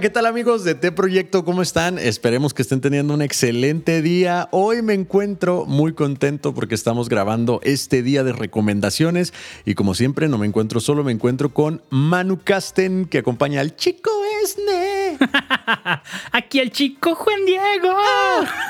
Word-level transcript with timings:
Hola, 0.00 0.08
¿qué 0.08 0.14
tal 0.14 0.24
amigos 0.24 0.64
de 0.64 0.74
T 0.74 0.92
Proyecto? 0.92 1.44
¿Cómo 1.44 1.60
están? 1.60 1.98
Esperemos 1.98 2.54
que 2.54 2.62
estén 2.62 2.80
teniendo 2.80 3.12
un 3.12 3.20
excelente 3.20 4.00
día. 4.00 4.48
Hoy 4.50 4.80
me 4.80 4.94
encuentro 4.94 5.66
muy 5.66 5.92
contento 5.92 6.54
porque 6.54 6.74
estamos 6.74 7.10
grabando 7.10 7.60
este 7.64 8.02
día 8.02 8.24
de 8.24 8.32
recomendaciones 8.32 9.34
y 9.66 9.74
como 9.74 9.94
siempre 9.94 10.26
no 10.28 10.38
me 10.38 10.46
encuentro 10.46 10.80
solo, 10.80 11.04
me 11.04 11.12
encuentro 11.12 11.52
con 11.52 11.82
Manu 11.90 12.38
Casten 12.42 13.04
que 13.04 13.18
acompaña 13.18 13.60
al 13.60 13.76
chico 13.76 14.10
Esne. 14.42 15.18
Aquí 16.32 16.60
el 16.60 16.70
chico 16.70 17.14
Juan 17.14 17.44
Diego. 17.44 17.94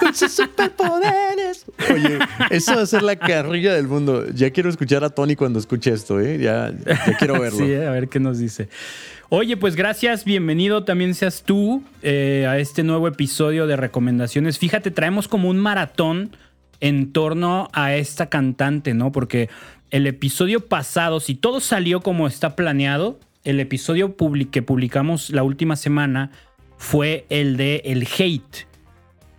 con 0.01 0.13
sus 0.13 0.33
superpoderes. 0.33 1.65
Oye, 1.93 2.19
eso 2.51 2.75
va 2.75 2.83
a 2.83 2.87
ser 2.87 3.05
la 3.05 3.15
carrilla 3.15 3.73
del 3.73 3.87
mundo. 3.87 4.27
Ya 4.35 4.51
quiero 4.51 4.69
escuchar 4.69 5.05
a 5.05 5.11
Tony 5.11 5.37
cuando 5.37 5.61
escuche 5.61 5.93
esto, 5.93 6.19
¿eh? 6.19 6.39
Ya, 6.39 6.75
ya 6.85 7.17
quiero 7.19 7.35
verlo. 7.41 7.65
Sí, 7.65 7.73
a 7.73 7.91
ver 7.93 8.09
qué 8.09 8.19
nos 8.19 8.39
dice. 8.41 8.69
Oye, 9.33 9.57
pues 9.57 9.77
gracias, 9.77 10.25
bienvenido 10.25 10.83
también 10.83 11.15
seas 11.15 11.45
tú 11.45 11.85
eh, 12.03 12.47
a 12.49 12.59
este 12.59 12.83
nuevo 12.83 13.07
episodio 13.07 13.69
de 13.69 13.77
recomendaciones. 13.77 14.59
Fíjate, 14.59 14.91
traemos 14.91 15.29
como 15.29 15.49
un 15.49 15.57
maratón 15.57 16.37
en 16.81 17.13
torno 17.13 17.69
a 17.73 17.95
esta 17.95 18.29
cantante, 18.29 18.93
¿no? 18.93 19.13
Porque 19.13 19.49
el 19.93 20.09
episodio 20.09 20.67
pasado, 20.67 21.21
si 21.21 21.37
todo 21.37 21.61
salió 21.61 22.01
como 22.01 22.27
está 22.27 22.57
planeado, 22.57 23.21
el 23.45 23.61
episodio 23.61 24.17
que 24.51 24.63
publicamos 24.63 25.31
la 25.31 25.45
última 25.45 25.77
semana 25.77 26.33
fue 26.77 27.25
el 27.29 27.57
de 27.57 27.83
el 27.85 28.09
hate. 28.19 28.67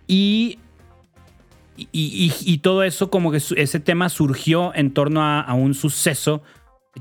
Y, 0.06 0.58
y, 1.76 2.58
todo 2.62 2.82
eso, 2.82 3.10
como 3.10 3.30
que 3.30 3.42
ese 3.56 3.78
tema 3.78 4.08
surgió 4.08 4.74
en 4.74 4.94
torno 4.94 5.22
a 5.22 5.52
un 5.52 5.74
suceso 5.74 6.42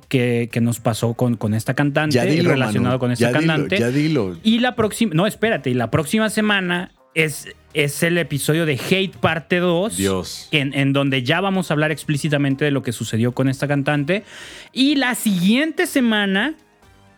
que, 0.07 0.49
nos 0.61 0.79
pasó 0.79 1.13
con, 1.13 1.35
con 1.35 1.53
esta 1.53 1.73
cantante 1.73 2.19
relacionado 2.41 2.99
con 2.99 3.11
esta 3.11 3.31
cantante. 3.31 3.77
ya 3.77 3.89
dilo. 3.89 4.37
Y 4.43 4.59
la 4.59 4.75
próxima, 4.75 5.13
no, 5.13 5.27
espérate, 5.27 5.69
y 5.69 5.73
la 5.73 5.91
próxima 5.91 6.29
semana 6.29 6.91
es, 7.13 7.49
es 7.73 8.01
el 8.03 8.17
episodio 8.17 8.65
de 8.65 8.79
Hate 8.79 9.15
parte 9.17 9.57
2. 9.57 9.97
Dios. 9.97 10.47
En, 10.51 10.73
en, 10.73 10.93
donde 10.93 11.23
ya 11.23 11.41
vamos 11.41 11.69
a 11.69 11.73
hablar 11.73 11.91
explícitamente 11.91 12.65
de 12.65 12.71
lo 12.71 12.83
que 12.83 12.91
sucedió 12.91 13.33
con 13.33 13.49
esta 13.49 13.67
cantante. 13.67 14.23
Y 14.71 14.95
la 14.95 15.15
siguiente 15.15 15.87
semana 15.87 16.55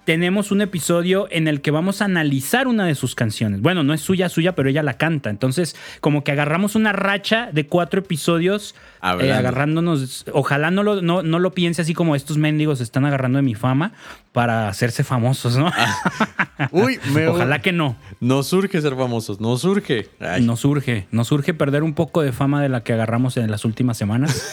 tenemos 0.05 0.51
un 0.51 0.61
episodio 0.61 1.27
en 1.31 1.47
el 1.47 1.61
que 1.61 1.71
vamos 1.71 2.01
a 2.01 2.05
analizar 2.05 2.67
una 2.67 2.85
de 2.85 2.95
sus 2.95 3.15
canciones. 3.15 3.61
Bueno, 3.61 3.83
no 3.83 3.93
es 3.93 4.01
suya, 4.01 4.27
suya, 4.29 4.53
pero 4.53 4.69
ella 4.69 4.83
la 4.83 4.95
canta. 4.95 5.29
Entonces, 5.29 5.75
como 6.01 6.23
que 6.23 6.31
agarramos 6.31 6.75
una 6.75 6.91
racha 6.91 7.49
de 7.53 7.67
cuatro 7.67 8.01
episodios 8.01 8.75
eh, 9.01 9.31
agarrándonos. 9.31 10.25
Ojalá 10.33 10.71
no 10.71 10.83
lo, 10.83 11.01
no, 11.01 11.21
lo 11.21 11.53
piense 11.53 11.81
así 11.81 11.93
como 11.93 12.15
estos 12.15 12.37
mendigos 12.37 12.81
están 12.81 13.05
agarrando 13.05 13.37
de 13.37 13.43
mi 13.43 13.55
fama 13.55 13.93
para 14.33 14.67
hacerse 14.67 15.03
famosos, 15.03 15.57
¿no? 15.57 15.71
Ah. 15.73 16.69
Uy, 16.71 16.99
me, 17.13 17.27
ojalá 17.27 17.59
que 17.59 17.71
no. 17.71 17.95
No 18.19 18.43
surge 18.43 18.81
ser 18.81 18.95
famosos, 18.95 19.39
no 19.39 19.57
surge. 19.57 20.09
No 20.41 20.57
surge, 20.57 21.07
no 21.11 21.23
surge 21.23 21.53
perder 21.53 21.83
un 21.83 21.93
poco 21.93 22.21
de 22.21 22.31
fama 22.31 22.61
de 22.61 22.69
la 22.69 22.83
que 22.83 22.93
agarramos 22.93 23.37
en 23.37 23.49
las 23.49 23.63
últimas 23.63 23.97
semanas. 23.97 24.43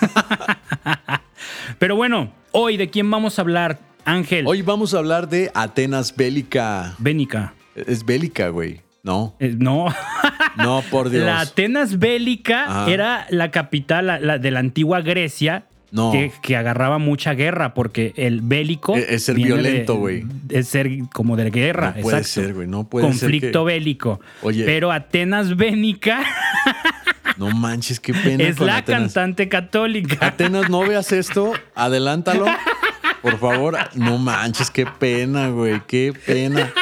pero 1.78 1.96
bueno, 1.96 2.32
hoy 2.52 2.76
de 2.76 2.90
quién 2.90 3.10
vamos 3.10 3.38
a 3.38 3.42
hablar 3.42 3.89
Ángel. 4.10 4.44
Hoy 4.46 4.62
vamos 4.62 4.92
a 4.92 4.98
hablar 4.98 5.28
de 5.28 5.50
Atenas 5.54 6.16
Bélica. 6.16 6.94
Bénica. 6.98 7.54
Es 7.76 8.04
bélica, 8.04 8.48
güey. 8.48 8.80
No. 9.04 9.36
Eh, 9.38 9.54
no. 9.56 9.86
no, 10.56 10.82
por 10.90 11.10
Dios. 11.10 11.24
La 11.24 11.40
Atenas 11.40 11.98
Bélica 11.98 12.86
era 12.88 13.26
la 13.30 13.52
capital 13.52 14.40
de 14.40 14.50
la 14.50 14.58
antigua 14.58 15.00
Grecia. 15.00 15.66
No. 15.92 16.12
Que, 16.12 16.56
agarraba 16.56 16.98
mucha 16.98 17.34
guerra 17.34 17.72
porque 17.72 18.12
el 18.16 18.40
bélico. 18.42 18.96
E-, 18.96 19.14
es, 19.14 19.24
ser 19.24 19.36
violento, 19.36 19.96
güey. 19.96 20.24
Es 20.48 20.68
ser 20.68 20.88
como 21.12 21.36
de 21.36 21.50
guerra. 21.50 21.94
No 21.96 22.02
puede 22.02 22.24
ser, 22.24 22.54
güey. 22.54 22.66
No 22.66 22.88
puede 22.88 23.06
Conflicto 23.06 23.20
ser. 23.20 23.30
Conflicto 23.30 23.64
bélico. 23.64 24.20
Oye. 24.42 24.64
Pero 24.64 24.90
Atenas 24.90 25.56
Bénica. 25.56 26.24
No 27.36 27.48
manches, 27.52 28.00
qué 28.00 28.12
pena. 28.12 28.44
Es 28.44 28.60
la 28.60 28.84
cantante 28.84 29.48
católica. 29.48 30.26
Atenas, 30.26 30.68
no 30.68 30.80
veas 30.80 31.10
esto. 31.10 31.54
Adelántalo. 31.74 32.44
Por 33.22 33.38
favor, 33.38 33.76
no 33.94 34.18
manches, 34.18 34.70
qué 34.70 34.86
pena, 34.86 35.48
güey, 35.48 35.82
qué 35.86 36.12
pena. 36.26 36.72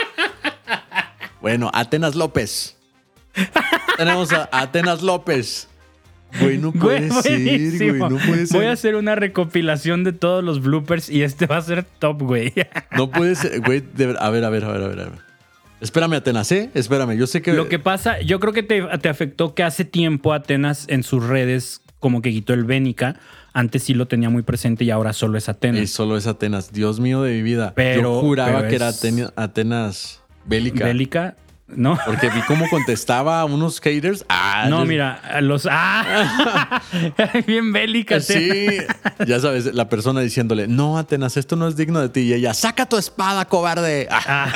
Bueno, 1.41 1.71
Atenas 1.73 2.15
López. 2.15 2.77
Tenemos 3.97 4.33
a 4.33 4.49
Atenas 4.53 5.03
López. 5.03 5.69
Güey, 6.41 6.59
no 6.59 6.73
puede 6.73 7.11
ser, 7.23 7.41
güey, 7.79 7.99
no 7.99 8.19
puede 8.19 8.47
ser. 8.47 8.57
Voy 8.57 8.67
a 8.67 8.73
hacer 8.73 8.97
una 8.97 9.15
recopilación 9.15 10.05
de 10.05 10.13
todos 10.13 10.45
los 10.45 10.61
bloopers 10.61 11.09
y 11.09 11.23
este 11.23 11.47
va 11.47 11.57
a 11.57 11.63
ser 11.63 11.85
top, 11.99 12.23
güey. 12.23 12.53
No 12.91 13.11
puede 13.11 13.35
ser, 13.35 13.61
güey, 13.61 13.83
a 14.19 14.31
ver, 14.31 14.45
a 14.45 14.51
ver, 14.51 14.65
a 14.65 14.69
ver, 14.69 14.83
a 14.83 14.89
ver, 14.89 15.01
a 15.01 15.05
ver. 15.05 15.29
Espérame, 15.81 16.15
Atenas, 16.15 16.51
¿eh? 16.53 16.71
Espérame, 16.75 17.17
yo 17.17 17.27
sé 17.27 17.41
que... 17.41 17.53
Lo 17.53 17.69
que 17.69 17.79
pasa, 17.79 18.21
yo 18.21 18.41
creo 18.41 18.53
que 18.53 18.65
te, 18.65 18.83
te 18.99 19.09
afectó 19.09 19.55
que 19.55 19.63
hace 19.63 19.85
tiempo 19.85 20.33
Atenas 20.33 20.87
en 20.89 21.03
sus 21.03 21.25
redes 21.25 21.83
como 22.01 22.23
que 22.23 22.31
quitó 22.31 22.55
el 22.55 22.65
Bénica 22.65 23.17
antes 23.53 23.83
sí 23.83 23.95
lo 23.95 24.07
tenía 24.07 24.31
muy 24.31 24.43
presente 24.43 24.85
y 24.85 24.91
ahora 24.91 25.13
solo 25.13 25.37
es 25.37 25.49
Atenas. 25.49 25.83
Y 25.83 25.87
solo 25.87 26.17
es 26.17 26.27
Atenas. 26.27 26.73
Dios 26.73 27.01
mío 27.01 27.23
de 27.23 27.35
mi 27.35 27.43
vida. 27.43 27.73
Pero, 27.75 28.15
Yo 28.15 28.21
juraba 28.21 28.69
que 28.69 28.77
era 28.77 28.93
Atenas 29.37 30.23
bélica. 30.45 30.85
Bélica. 30.85 31.37
¿No? 31.69 31.99
Porque 32.05 32.29
vi 32.31 32.41
cómo 32.47 32.69
contestaba 32.71 33.41
a 33.41 33.45
unos 33.45 33.81
haters. 33.81 34.25
Ah, 34.29 34.67
no, 34.69 34.85
mira, 34.85 35.41
los. 35.41 35.69
¡Ah! 35.71 36.83
Bien 37.47 37.73
bélica. 37.73 38.21
Sí, 38.21 38.79
ya 39.27 39.41
sabes, 39.41 39.73
la 39.75 39.89
persona 39.89 40.21
diciéndole, 40.21 40.67
no, 40.67 40.99
Atenas, 40.99 41.37
esto 41.37 41.57
no 41.57 41.69
es 41.69 41.77
digno 41.77 42.01
de 42.01 42.09
ti. 42.09 42.21
Y 42.21 42.33
ella, 42.33 42.55
saca 42.55 42.87
tu 42.87 42.97
espada, 42.97 43.45
cobarde. 43.45 44.09
Ah. 44.11 44.53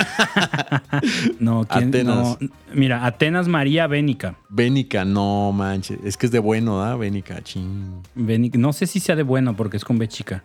no, 1.39 1.67
¿quién? 1.69 1.89
Atenas. 1.89 2.39
Mira, 2.72 3.05
Atenas 3.05 3.49
María 3.49 3.87
Bénica. 3.87 4.37
Bénica, 4.49 5.05
no 5.05 5.53
manches. 5.53 5.99
Es 6.05 6.17
que 6.17 6.27
es 6.27 6.33
de 6.33 6.39
bueno, 6.39 6.83
¿ah? 6.83 6.97
Bénica, 6.97 7.43
ching. 7.43 8.03
Bénica. 8.15 8.59
No 8.59 8.72
sé 8.72 8.87
si 8.87 9.01
sea 9.01 9.17
de 9.17 9.22
bueno 9.22 9.55
porque 9.55 9.77
es 9.77 9.84
con 9.84 9.99
B 9.99 10.09
chica. 10.09 10.43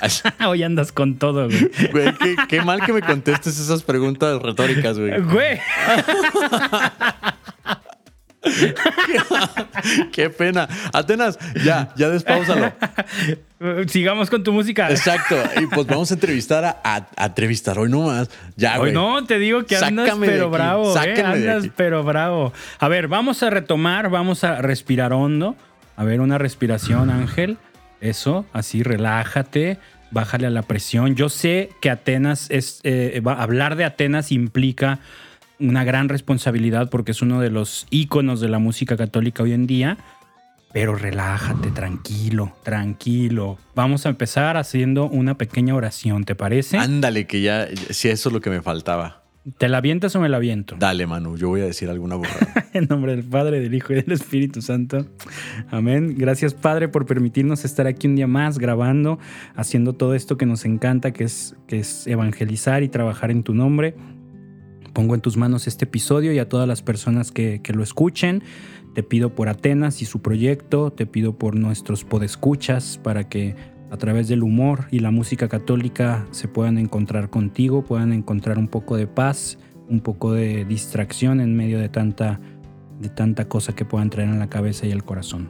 Hoy 0.46 0.62
andas 0.62 0.92
con 0.92 1.16
todo, 1.16 1.48
güey. 1.48 1.70
Güey, 1.90 2.14
qué, 2.48 2.62
mal 2.62 2.84
que 2.84 2.92
me 2.92 3.02
contestes 3.02 3.58
esas 3.58 3.82
preguntas 3.82 4.40
retóricas, 4.42 4.98
güey. 4.98 5.20
Güey. 5.20 5.60
qué, 10.12 10.30
pena. 10.30 10.68
Atenas, 10.92 11.38
ya, 11.64 11.92
ya 11.96 12.08
despausalo. 12.10 12.72
Sigamos 13.86 14.28
con 14.28 14.42
tu 14.42 14.52
música. 14.52 14.90
Exacto. 14.90 15.36
Y 15.60 15.66
pues 15.66 15.86
vamos 15.86 16.10
a 16.10 16.14
entrevistar 16.14 16.64
a, 16.64 16.80
a, 17.16 17.26
entrevistar 17.26 17.78
hoy 17.78 17.88
nomás. 17.88 18.28
Ya, 18.56 18.78
Hoy 18.78 18.92
no, 18.92 19.24
te 19.24 19.38
digo 19.38 19.64
que 19.64 19.76
andas 19.76 20.14
pero 20.20 20.50
bravo, 20.50 20.94
eh. 20.98 21.22
Andas 21.22 21.68
pero 21.74 22.02
bravo. 22.02 22.52
A 22.78 22.88
ver, 22.88 23.08
vamos 23.08 23.42
a 23.42 23.50
retomar, 23.50 24.10
vamos 24.10 24.44
a 24.44 24.60
respirar 24.60 25.12
hondo. 25.12 25.56
A 25.96 26.04
ver, 26.04 26.20
una 26.20 26.38
respiración, 26.38 27.08
Ángel. 27.08 27.56
Eso, 28.04 28.44
así, 28.52 28.82
relájate, 28.82 29.78
bájale 30.10 30.46
a 30.46 30.50
la 30.50 30.60
presión. 30.60 31.14
Yo 31.14 31.30
sé 31.30 31.70
que 31.80 31.88
Atenas 31.88 32.50
es, 32.50 32.80
eh, 32.82 33.22
hablar 33.24 33.76
de 33.76 33.84
Atenas 33.84 34.30
implica 34.30 35.00
una 35.58 35.84
gran 35.84 36.10
responsabilidad 36.10 36.90
porque 36.90 37.12
es 37.12 37.22
uno 37.22 37.40
de 37.40 37.48
los 37.48 37.86
íconos 37.88 38.42
de 38.42 38.50
la 38.50 38.58
música 38.58 38.98
católica 38.98 39.42
hoy 39.42 39.54
en 39.54 39.66
día. 39.66 39.96
Pero 40.70 40.94
relájate, 40.96 41.70
tranquilo, 41.70 42.54
tranquilo. 42.62 43.56
Vamos 43.74 44.04
a 44.04 44.10
empezar 44.10 44.58
haciendo 44.58 45.08
una 45.08 45.38
pequeña 45.38 45.74
oración, 45.74 46.24
¿te 46.24 46.34
parece? 46.34 46.76
Ándale, 46.76 47.26
que 47.26 47.40
ya, 47.40 47.68
si 47.88 48.10
eso 48.10 48.28
es 48.28 48.32
lo 48.34 48.42
que 48.42 48.50
me 48.50 48.60
faltaba. 48.60 49.23
¿Te 49.58 49.68
la 49.68 49.78
avientas 49.78 50.16
o 50.16 50.20
me 50.20 50.30
la 50.30 50.38
aviento? 50.38 50.76
Dale, 50.78 51.06
Manu, 51.06 51.36
yo 51.36 51.50
voy 51.50 51.60
a 51.60 51.66
decir 51.66 51.90
alguna 51.90 52.16
borrada. 52.16 52.66
en 52.72 52.86
nombre 52.86 53.14
del 53.14 53.24
Padre, 53.24 53.60
del 53.60 53.74
Hijo 53.74 53.92
y 53.92 53.96
del 53.96 54.12
Espíritu 54.12 54.62
Santo. 54.62 55.06
Amén. 55.70 56.14
Gracias, 56.16 56.54
Padre, 56.54 56.88
por 56.88 57.04
permitirnos 57.04 57.66
estar 57.66 57.86
aquí 57.86 58.06
un 58.06 58.16
día 58.16 58.26
más 58.26 58.58
grabando, 58.58 59.18
haciendo 59.54 59.92
todo 59.92 60.14
esto 60.14 60.38
que 60.38 60.46
nos 60.46 60.64
encanta, 60.64 61.12
que 61.12 61.24
es, 61.24 61.56
que 61.66 61.78
es 61.80 62.06
evangelizar 62.06 62.82
y 62.82 62.88
trabajar 62.88 63.30
en 63.30 63.42
tu 63.42 63.52
nombre. 63.52 63.94
Pongo 64.94 65.14
en 65.14 65.20
tus 65.20 65.36
manos 65.36 65.66
este 65.66 65.84
episodio 65.84 66.32
y 66.32 66.38
a 66.38 66.48
todas 66.48 66.66
las 66.66 66.80
personas 66.80 67.30
que, 67.30 67.60
que 67.62 67.74
lo 67.74 67.82
escuchen. 67.82 68.42
Te 68.94 69.02
pido 69.02 69.34
por 69.34 69.50
Atenas 69.50 70.00
y 70.00 70.06
su 70.06 70.22
proyecto, 70.22 70.90
te 70.90 71.04
pido 71.04 71.36
por 71.36 71.54
nuestros 71.54 72.04
podescuchas 72.04 72.98
para 73.02 73.28
que 73.28 73.56
a 73.94 73.96
través 73.96 74.26
del 74.26 74.42
humor 74.42 74.86
y 74.90 74.98
la 74.98 75.12
música 75.12 75.48
católica 75.48 76.26
se 76.32 76.48
puedan 76.48 76.78
encontrar 76.78 77.30
contigo, 77.30 77.84
puedan 77.84 78.12
encontrar 78.12 78.58
un 78.58 78.66
poco 78.66 78.96
de 78.96 79.06
paz, 79.06 79.56
un 79.88 80.00
poco 80.00 80.32
de 80.32 80.64
distracción 80.64 81.40
en 81.40 81.56
medio 81.56 81.78
de 81.78 81.88
tanta, 81.88 82.40
de 83.00 83.08
tanta 83.08 83.48
cosa 83.48 83.74
que 83.76 83.84
puedan 83.84 84.10
traer 84.10 84.30
en 84.30 84.40
la 84.40 84.48
cabeza 84.48 84.86
y 84.86 84.90
el 84.90 85.04
corazón. 85.04 85.48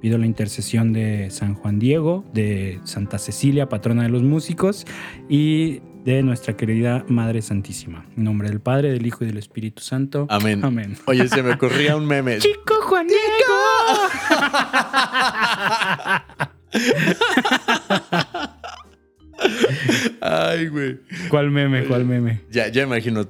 Pido 0.00 0.18
la 0.18 0.26
intercesión 0.26 0.92
de 0.92 1.30
San 1.30 1.54
Juan 1.54 1.78
Diego, 1.78 2.24
de 2.34 2.80
Santa 2.82 3.18
Cecilia, 3.18 3.68
patrona 3.68 4.02
de 4.02 4.08
los 4.08 4.24
músicos, 4.24 4.86
y 5.28 5.80
de 6.04 6.24
nuestra 6.24 6.56
querida 6.56 7.04
Madre 7.08 7.42
Santísima. 7.42 8.06
En 8.16 8.24
nombre 8.24 8.48
del 8.48 8.60
Padre, 8.60 8.90
del 8.90 9.06
Hijo 9.06 9.22
y 9.22 9.28
del 9.28 9.38
Espíritu 9.38 9.82
Santo. 9.82 10.26
Amén. 10.28 10.64
Amén. 10.64 10.96
Oye, 11.06 11.28
se 11.28 11.44
me 11.44 11.52
ocurría 11.52 11.96
un 11.96 12.06
meme. 12.06 12.38
Chico 12.40 12.74
Juan 12.82 13.06
Diego. 13.06 13.22
Ay, 20.20 20.68
güey. 20.68 21.00
¿Cuál 21.28 21.50
meme? 21.50 21.84
¿Cuál 21.84 22.04
meme? 22.04 22.42
Ya, 22.50 22.68
ya 22.68 22.82
imagino 22.82 23.26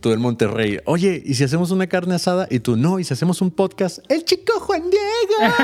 tú 0.00 0.12
en 0.12 0.20
Monterrey. 0.20 0.80
Oye, 0.84 1.22
¿y 1.24 1.34
si 1.34 1.44
hacemos 1.44 1.70
una 1.70 1.86
carne 1.86 2.14
asada? 2.14 2.46
Y 2.50 2.60
tú, 2.60 2.76
no, 2.76 2.98
¿y 2.98 3.04
si 3.04 3.14
hacemos 3.14 3.40
un 3.40 3.50
podcast? 3.50 4.00
¡El 4.10 4.24
chico 4.24 4.60
Juan 4.60 4.82
Diego! 4.90 5.54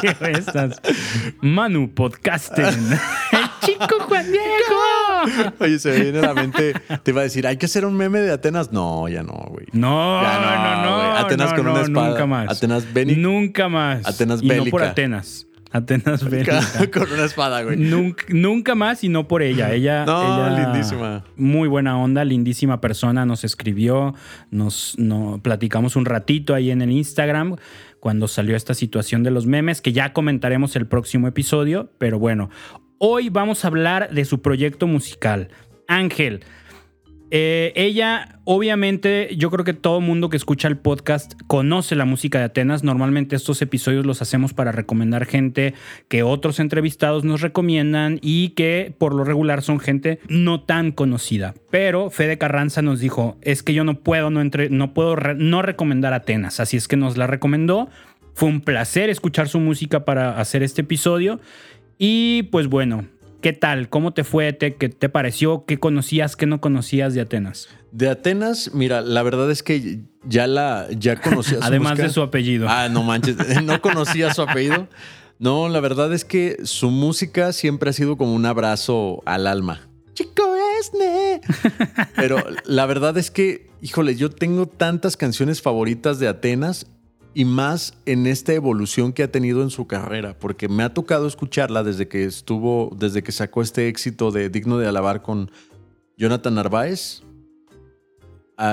¿Qué 0.00 0.32
estás? 0.32 0.80
Manu 1.40 1.94
Podcasting. 1.94 2.64
¡El 3.32 3.50
chico 3.60 4.00
Juan 4.08 4.26
Diego! 4.32 5.54
Oye, 5.60 5.78
se 5.78 5.90
me 5.90 6.00
viene 6.00 6.18
a 6.18 6.22
la 6.22 6.34
mente, 6.34 6.74
te 7.02 7.10
iba 7.12 7.20
a 7.20 7.24
decir, 7.24 7.46
¿hay 7.46 7.58
que 7.58 7.66
hacer 7.66 7.84
un 7.84 7.96
meme 7.96 8.18
de 8.20 8.32
Atenas? 8.32 8.72
No, 8.72 9.08
ya 9.08 9.22
no, 9.22 9.34
güey. 9.50 9.66
No, 9.72 10.20
Ya 10.20 10.40
no, 10.40 10.82
no, 10.82 10.96
güey. 10.96 11.24
Atenas 11.24 11.50
no, 11.50 11.56
con 11.56 11.66
una 11.68 11.78
no, 11.78 11.84
espada. 11.84 12.08
Nunca 12.08 12.26
más. 12.26 12.50
Atenas 12.50 12.92
bélica. 12.92 13.20
Nunca 13.20 13.68
más. 13.68 14.06
Atenas 14.06 14.42
y 14.42 14.48
no 14.48 14.54
por 14.54 14.80
bélica. 14.80 14.90
Atenas. 14.90 15.46
Atenas 15.72 16.28
bélica. 16.28 16.60
con 16.92 17.12
una 17.12 17.24
espada, 17.24 17.62
güey. 17.62 17.76
Nunca, 17.76 18.24
nunca 18.28 18.74
más 18.74 19.04
y 19.04 19.08
no 19.08 19.28
por 19.28 19.42
ella. 19.42 19.72
Ella, 19.72 20.04
No, 20.04 20.48
ella- 20.48 20.64
lindísima. 20.72 21.24
Muy 21.36 21.68
buena 21.68 21.96
onda, 21.98 22.24
lindísima 22.24 22.80
persona. 22.80 23.24
Nos 23.24 23.44
escribió, 23.44 24.14
nos, 24.50 24.98
no, 24.98 25.40
platicamos 25.42 25.94
un 25.96 26.06
ratito 26.06 26.54
ahí 26.54 26.70
en 26.70 26.82
el 26.82 26.90
Instagram 26.90 27.56
cuando 28.00 28.26
salió 28.28 28.56
esta 28.56 28.74
situación 28.74 29.22
de 29.22 29.30
los 29.30 29.46
memes, 29.46 29.80
que 29.80 29.92
ya 29.92 30.12
comentaremos 30.12 30.74
el 30.74 30.86
próximo 30.86 31.28
episodio. 31.28 31.92
Pero 31.98 32.18
bueno, 32.18 32.50
hoy 32.98 33.28
vamos 33.28 33.64
a 33.64 33.68
hablar 33.68 34.10
de 34.10 34.24
su 34.24 34.42
proyecto 34.42 34.86
musical. 34.88 35.48
Ángel. 35.86 36.40
Eh, 37.30 37.72
ella, 37.76 38.39
obviamente, 38.52 39.28
yo 39.36 39.48
creo 39.48 39.64
que 39.64 39.74
todo 39.74 40.00
mundo 40.00 40.28
que 40.28 40.36
escucha 40.36 40.66
el 40.66 40.76
podcast 40.76 41.34
conoce 41.46 41.94
la 41.94 42.04
música 42.04 42.40
de 42.40 42.46
Atenas. 42.46 42.82
Normalmente 42.82 43.36
estos 43.36 43.62
episodios 43.62 44.04
los 44.04 44.22
hacemos 44.22 44.54
para 44.54 44.72
recomendar 44.72 45.24
gente 45.24 45.72
que 46.08 46.24
otros 46.24 46.58
entrevistados 46.58 47.22
nos 47.22 47.42
recomiendan 47.42 48.18
y 48.22 48.48
que 48.50 48.92
por 48.98 49.14
lo 49.14 49.22
regular 49.22 49.62
son 49.62 49.78
gente 49.78 50.18
no 50.28 50.62
tan 50.62 50.90
conocida. 50.90 51.54
Pero 51.70 52.10
Fede 52.10 52.38
Carranza 52.38 52.82
nos 52.82 52.98
dijo, 52.98 53.36
es 53.40 53.62
que 53.62 53.72
yo 53.72 53.84
no 53.84 54.00
puedo 54.00 54.30
no, 54.30 54.40
entre- 54.40 54.68
no 54.68 54.94
puedo 54.94 55.14
no 55.36 55.62
recomendar 55.62 56.12
Atenas. 56.12 56.58
Así 56.58 56.76
es 56.76 56.88
que 56.88 56.96
nos 56.96 57.16
la 57.16 57.28
recomendó. 57.28 57.88
Fue 58.34 58.48
un 58.48 58.62
placer 58.62 59.10
escuchar 59.10 59.48
su 59.48 59.60
música 59.60 60.04
para 60.04 60.40
hacer 60.40 60.64
este 60.64 60.80
episodio. 60.80 61.38
Y 61.98 62.44
pues 62.50 62.66
bueno, 62.66 63.04
¿qué 63.42 63.52
tal? 63.52 63.88
¿Cómo 63.88 64.12
te 64.12 64.24
fue? 64.24 64.52
¿Te, 64.52 64.74
¿Qué 64.74 64.88
te 64.88 65.08
pareció? 65.08 65.64
¿Qué 65.66 65.78
conocías? 65.78 66.34
¿Qué 66.34 66.46
no 66.46 66.60
conocías 66.60 67.14
de 67.14 67.20
Atenas? 67.20 67.68
De 67.92 68.08
Atenas, 68.08 68.70
mira, 68.72 69.00
la 69.00 69.22
verdad 69.22 69.50
es 69.50 69.62
que 69.62 70.00
ya 70.24 70.46
la 70.46 70.86
ya 70.96 71.20
conocía 71.20 71.58
su 71.60 71.64
Además 71.64 71.92
música. 71.92 72.06
de 72.08 72.12
su 72.14 72.22
apellido. 72.22 72.66
Ah, 72.68 72.88
no 72.88 73.02
manches, 73.02 73.36
no 73.64 73.80
conocía 73.80 74.32
su 74.32 74.42
apellido. 74.42 74.88
No, 75.38 75.68
la 75.68 75.80
verdad 75.80 76.12
es 76.12 76.24
que 76.24 76.58
su 76.64 76.90
música 76.90 77.52
siempre 77.52 77.90
ha 77.90 77.92
sido 77.94 78.16
como 78.16 78.34
un 78.34 78.44
abrazo 78.46 79.22
al 79.24 79.46
alma. 79.46 79.88
Chico 80.12 80.42
Esne. 80.78 81.40
Pero 82.16 82.44
la 82.66 82.84
verdad 82.86 83.16
es 83.16 83.30
que, 83.30 83.70
híjole, 83.80 84.16
yo 84.16 84.30
tengo 84.30 84.66
tantas 84.66 85.16
canciones 85.16 85.62
favoritas 85.62 86.18
de 86.18 86.28
Atenas 86.28 86.86
y 87.32 87.44
más 87.46 87.94
en 88.06 88.26
esta 88.26 88.52
evolución 88.52 89.12
que 89.12 89.22
ha 89.22 89.30
tenido 89.32 89.62
en 89.62 89.70
su 89.70 89.86
carrera, 89.86 90.36
porque 90.38 90.68
me 90.68 90.82
ha 90.82 90.92
tocado 90.92 91.26
escucharla 91.26 91.82
desde 91.84 92.06
que 92.08 92.24
estuvo, 92.24 92.94
desde 92.98 93.22
que 93.22 93.32
sacó 93.32 93.62
este 93.62 93.88
éxito 93.88 94.32
de 94.32 94.50
Digno 94.50 94.76
de 94.78 94.88
Alabar 94.88 95.22
con 95.22 95.50
Jonathan 96.18 96.56
Narváez, 96.56 97.22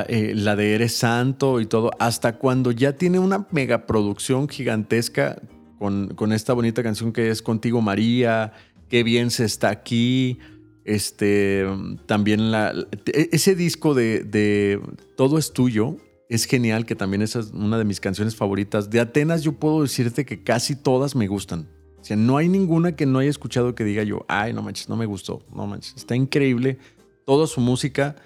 eh, 0.07 0.33
la 0.35 0.55
de 0.55 0.75
Eres 0.75 0.95
Santo 0.95 1.59
y 1.61 1.65
todo, 1.65 1.91
hasta 1.99 2.37
cuando 2.37 2.71
ya 2.71 2.93
tiene 2.93 3.19
una 3.19 3.47
megaproducción 3.51 4.47
gigantesca 4.49 5.41
con, 5.79 6.09
con 6.15 6.33
esta 6.33 6.53
bonita 6.53 6.83
canción 6.83 7.13
que 7.13 7.29
es 7.29 7.41
Contigo 7.41 7.81
María, 7.81 8.53
Qué 8.89 9.03
bien 9.03 9.31
se 9.31 9.45
está 9.45 9.69
aquí. 9.69 10.39
Este, 10.85 11.65
también 12.05 12.51
la, 12.51 12.73
e- 13.05 13.29
ese 13.33 13.55
disco 13.55 13.93
de, 13.93 14.23
de 14.23 14.79
Todo 15.17 15.37
es 15.37 15.51
tuyo 15.51 15.97
es 16.29 16.45
genial, 16.45 16.85
que 16.85 16.95
también 16.95 17.21
es 17.21 17.35
una 17.35 17.77
de 17.77 17.85
mis 17.85 17.99
canciones 17.99 18.35
favoritas. 18.35 18.89
De 18.89 18.99
Atenas 18.99 19.43
yo 19.43 19.53
puedo 19.53 19.81
decirte 19.81 20.25
que 20.25 20.43
casi 20.43 20.75
todas 20.75 21.15
me 21.15 21.27
gustan. 21.27 21.69
O 21.99 22.03
sea, 22.03 22.17
no 22.17 22.37
hay 22.37 22.49
ninguna 22.49 22.95
que 22.95 23.05
no 23.05 23.19
haya 23.19 23.29
escuchado 23.29 23.75
que 23.75 23.83
diga 23.83 24.03
yo, 24.03 24.25
ay, 24.27 24.53
no 24.53 24.61
manches, 24.61 24.89
no 24.89 24.97
me 24.97 25.05
gustó, 25.05 25.45
no 25.53 25.67
manches. 25.67 25.95
Está 25.95 26.15
increíble 26.15 26.79
toda 27.25 27.47
su 27.47 27.61
música. 27.61 28.17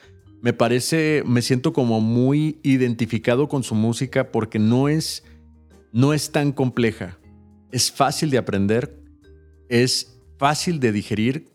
Me 0.41 0.53
parece, 0.53 1.23
me 1.25 1.43
siento 1.43 1.71
como 1.71 2.01
muy 2.01 2.59
identificado 2.63 3.47
con 3.47 3.63
su 3.63 3.75
música 3.75 4.31
porque 4.31 4.57
no 4.57 4.89
es, 4.89 5.23
no 5.91 6.13
es 6.13 6.31
tan 6.31 6.51
compleja. 6.51 7.19
Es 7.71 7.91
fácil 7.91 8.31
de 8.31 8.39
aprender, 8.39 8.99
es 9.69 10.19
fácil 10.39 10.79
de 10.79 10.91
digerir 10.91 11.45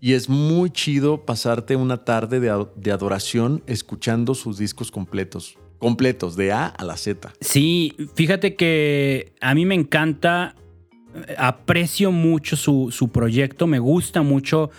y 0.00 0.14
es 0.14 0.28
muy 0.28 0.70
chido 0.70 1.24
pasarte 1.24 1.76
una 1.76 2.04
tarde 2.04 2.40
de, 2.40 2.66
de 2.74 2.92
adoración 2.92 3.62
escuchando 3.66 4.34
sus 4.34 4.58
discos 4.58 4.90
completos. 4.90 5.56
Completos, 5.78 6.36
de 6.36 6.52
A 6.52 6.66
a 6.66 6.84
la 6.84 6.96
Z. 6.96 7.32
Sí, 7.40 7.94
fíjate 8.14 8.56
que 8.56 9.34
a 9.40 9.54
mí 9.54 9.66
me 9.66 9.74
encanta, 9.74 10.56
eh, 11.14 11.34
aprecio 11.38 12.10
mucho 12.10 12.56
su, 12.56 12.88
su 12.90 13.10
proyecto, 13.10 13.66
me 13.66 13.78
gusta 13.78 14.22
mucho 14.22 14.70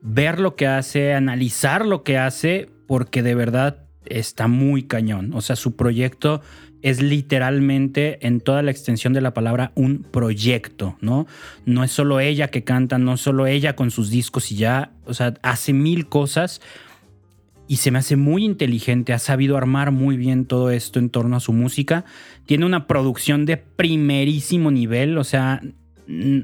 ver 0.00 0.40
lo 0.40 0.56
que 0.56 0.66
hace, 0.66 1.14
analizar 1.14 1.86
lo 1.86 2.02
que 2.02 2.18
hace, 2.18 2.68
porque 2.86 3.22
de 3.22 3.34
verdad 3.34 3.84
está 4.06 4.48
muy 4.48 4.84
cañón. 4.84 5.32
O 5.34 5.40
sea, 5.40 5.56
su 5.56 5.76
proyecto 5.76 6.42
es 6.82 7.00
literalmente 7.00 8.26
en 8.26 8.40
toda 8.40 8.62
la 8.62 8.70
extensión 8.70 9.14
de 9.14 9.22
la 9.22 9.32
palabra 9.32 9.72
un 9.74 10.02
proyecto, 10.02 10.98
¿no? 11.00 11.26
No 11.64 11.82
es 11.82 11.90
solo 11.90 12.20
ella 12.20 12.48
que 12.48 12.62
canta, 12.62 12.98
no 12.98 13.14
es 13.14 13.22
solo 13.22 13.46
ella 13.46 13.74
con 13.74 13.90
sus 13.90 14.10
discos 14.10 14.52
y 14.52 14.56
ya, 14.56 14.92
o 15.06 15.14
sea, 15.14 15.32
hace 15.40 15.72
mil 15.72 16.06
cosas 16.08 16.60
y 17.66 17.76
se 17.76 17.90
me 17.90 17.98
hace 17.98 18.16
muy 18.16 18.44
inteligente, 18.44 19.14
ha 19.14 19.18
sabido 19.18 19.56
armar 19.56 19.92
muy 19.92 20.18
bien 20.18 20.44
todo 20.44 20.70
esto 20.70 20.98
en 20.98 21.08
torno 21.08 21.36
a 21.36 21.40
su 21.40 21.54
música. 21.54 22.04
Tiene 22.44 22.66
una 22.66 22.86
producción 22.86 23.46
de 23.46 23.56
primerísimo 23.56 24.70
nivel, 24.70 25.16
o 25.16 25.24
sea, 25.24 25.62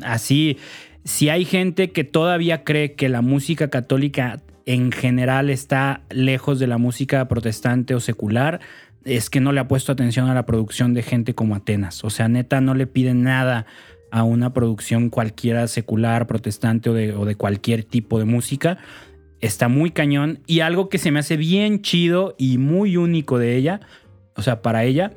así, 0.02 0.56
si 1.05 1.29
hay 1.29 1.44
gente 1.44 1.91
que 1.91 2.05
todavía 2.05 2.64
cree 2.64 2.94
que 2.94 3.08
la 3.08 3.23
música 3.23 3.69
católica 3.69 4.43
en 4.67 4.93
general 4.93 5.50
está 5.50 6.02
lejos 6.11 6.58
de 6.58 6.67
la 6.67 6.79
música 6.79 7.26
protestante 7.29 7.94
o 7.94 8.00
secular, 8.00 8.61
es 9.05 9.31
que 9.31 9.41
no 9.41 9.52
le 9.52 9.61
ha 9.61 9.69
puesto 9.69 9.93
atención 9.93 10.29
a 10.29 10.35
la 10.35 10.47
producción 10.47 10.94
de 10.94 11.02
gente 11.02 11.35
como 11.35 11.55
Atenas. 11.55 12.05
O 12.05 12.11
sea, 12.11 12.29
neta, 12.29 12.61
no 12.61 12.75
le 12.75 12.87
piden 12.87 13.23
nada 13.23 13.66
a 14.11 14.25
una 14.25 14.52
producción 14.52 15.09
cualquiera 15.09 15.66
secular, 15.69 16.26
protestante 16.26 16.90
o 16.90 16.95
de, 16.95 17.35
cualquier 17.37 17.85
tipo 17.85 18.19
de 18.19 18.25
música 18.25 18.78
está 19.40 19.69
muy 19.69 19.90
cañón 19.90 20.40
y 20.47 20.61
algo 20.61 20.90
que 20.90 20.99
se 20.99 21.11
me 21.11 21.21
hace 21.21 21.38
bien 21.38 21.80
chido 21.80 22.35
y 22.37 22.59
muy 22.59 22.99
único 22.99 23.38
de 23.38 23.57
ella, 23.57 23.80
o 24.37 24.42
sea, 24.42 24.61
para 24.61 24.85
ella, 24.85 25.14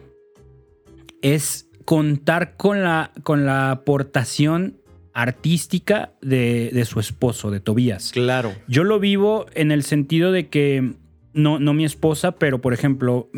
es 1.22 1.70
contar 1.84 2.56
con 2.56 2.84
la, 2.84 3.12
con 3.24 3.46
la 3.46 3.72
aportación 3.72 4.78
artística 5.14 6.12
de, 6.22 6.72
de 6.74 6.86
su 6.86 7.00
esposo, 7.00 7.52
de 7.52 7.60
Tobías. 7.60 8.12
Claro. 8.12 8.54
Yo 8.68 8.84
lo 8.84 9.00
vivo 9.00 9.46
en 9.54 9.72
el 9.72 9.84
sentido 9.84 10.32
de 10.32 10.50
que, 10.50 10.94
no, 11.34 11.60
no 11.60 11.74
mi 11.74 11.86
esposa, 11.86 12.34
pero 12.34 12.62
por 12.62 12.74
ejemplo, 12.74 13.30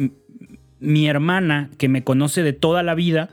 mi 0.80 1.08
hermana, 1.08 1.70
que 1.78 1.90
me 1.90 2.04
conoce 2.04 2.44
de 2.44 2.54
toda 2.54 2.84
la 2.84 2.96
vida, 2.96 3.30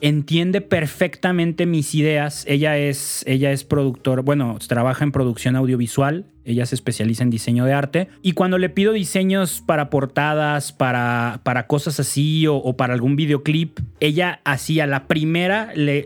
entiende 0.00 0.60
perfectamente 0.60 1.66
mis 1.66 1.94
ideas. 1.94 2.44
Ella 2.46 2.78
es, 2.78 3.24
ella 3.26 3.52
es 3.52 3.64
productor, 3.64 4.22
bueno, 4.22 4.58
trabaja 4.66 5.04
en 5.04 5.12
producción 5.12 5.56
audiovisual, 5.56 6.26
ella 6.44 6.66
se 6.66 6.74
especializa 6.74 7.22
en 7.22 7.30
diseño 7.30 7.64
de 7.64 7.72
arte. 7.72 8.08
Y 8.22 8.32
cuando 8.32 8.58
le 8.58 8.68
pido 8.68 8.92
diseños 8.92 9.62
para 9.66 9.90
portadas, 9.90 10.72
para, 10.72 11.40
para 11.42 11.66
cosas 11.66 12.00
así 12.00 12.46
o, 12.46 12.76
para 12.76 12.94
algún 12.94 13.16
videoclip, 13.16 13.80
ella 14.00 14.40
así 14.44 14.80
a 14.80 14.86
la 14.86 15.06
primera, 15.06 15.72
le- 15.74 16.04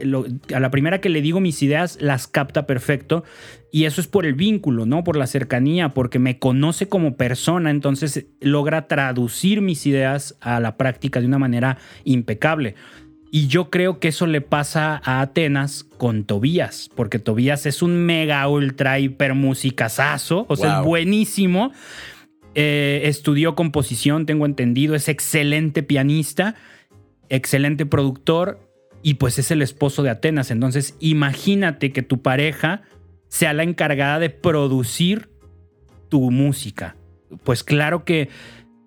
a 0.54 0.60
la 0.60 0.70
primera 0.70 1.00
que 1.00 1.08
le 1.08 1.22
digo 1.22 1.40
mis 1.40 1.62
ideas, 1.62 1.98
las 2.00 2.26
capta 2.26 2.66
perfecto. 2.66 3.24
Y 3.70 3.84
eso 3.84 4.00
es 4.00 4.06
por 4.06 4.24
el 4.24 4.32
vínculo, 4.34 4.86
¿no? 4.86 5.04
Por 5.04 5.16
la 5.16 5.26
cercanía, 5.26 5.90
porque 5.90 6.18
me 6.18 6.38
conoce 6.38 6.88
como 6.88 7.16
persona, 7.16 7.70
entonces 7.70 8.26
logra 8.40 8.86
traducir 8.86 9.60
mis 9.60 9.84
ideas 9.86 10.36
a 10.40 10.58
la 10.58 10.76
práctica 10.78 11.20
de 11.20 11.26
una 11.26 11.38
manera 11.38 11.76
impecable. 12.04 12.76
Y 13.30 13.46
yo 13.48 13.68
creo 13.70 14.00
que 14.00 14.08
eso 14.08 14.26
le 14.26 14.40
pasa 14.40 15.00
a 15.04 15.20
Atenas 15.20 15.84
con 15.84 16.24
Tobías, 16.24 16.90
porque 16.94 17.18
Tobías 17.18 17.66
es 17.66 17.82
un 17.82 17.96
mega 18.06 18.48
ultra 18.48 18.98
hiper 18.98 19.34
musicazazo, 19.34 20.46
o 20.48 20.56
sea, 20.56 20.76
Wow. 20.76 20.80
es 20.80 20.86
buenísimo. 20.86 21.72
Eh, 22.54 23.02
estudió 23.04 23.54
composición, 23.54 24.24
tengo 24.26 24.46
entendido, 24.46 24.94
es 24.94 25.08
excelente 25.08 25.82
pianista, 25.82 26.54
excelente 27.28 27.84
productor 27.86 28.60
y 29.02 29.14
pues 29.14 29.38
es 29.38 29.50
el 29.50 29.60
esposo 29.62 30.02
de 30.02 30.10
Atenas. 30.10 30.50
Entonces, 30.50 30.96
imagínate 30.98 31.92
que 31.92 32.02
tu 32.02 32.22
pareja 32.22 32.82
sea 33.28 33.52
la 33.52 33.62
encargada 33.62 34.18
de 34.18 34.30
producir 34.30 35.28
tu 36.08 36.30
música. 36.30 36.96
Pues 37.44 37.62
claro 37.62 38.04
que 38.04 38.30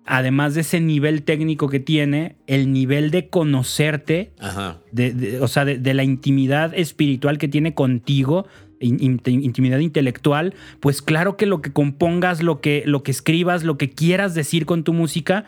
además 0.04 0.54
de 0.54 0.62
ese 0.62 0.80
nivel 0.80 1.22
técnico 1.22 1.68
que 1.68 1.80
tiene, 1.80 2.36
el 2.46 2.72
nivel 2.72 3.10
de 3.10 3.28
conocerte 3.28 4.32
Ajá. 4.40 4.78
de, 4.90 5.12
de- 5.12 5.40
o 5.40 5.48
sea, 5.48 5.64
de, 5.64 5.78
de 5.78 5.94
la 5.94 6.04
intimidad 6.04 6.72
espiritual 6.74 7.38
que 7.38 7.48
tiene 7.48 7.74
contigo 7.74 8.46
intimidad 8.84 9.78
intelectual, 9.78 10.54
pues 10.80 11.02
claro 11.02 11.36
que 11.36 11.46
lo 11.46 11.62
que 11.62 11.72
compongas, 11.72 12.42
lo 12.42 12.60
que, 12.60 12.82
lo 12.84 13.04
que 13.04 13.12
escribas, 13.12 13.62
lo 13.62 13.78
que 13.78 13.90
quieras 13.90 14.34
decir 14.34 14.66
con 14.66 14.82
tu 14.82 14.92
música, 14.92 15.44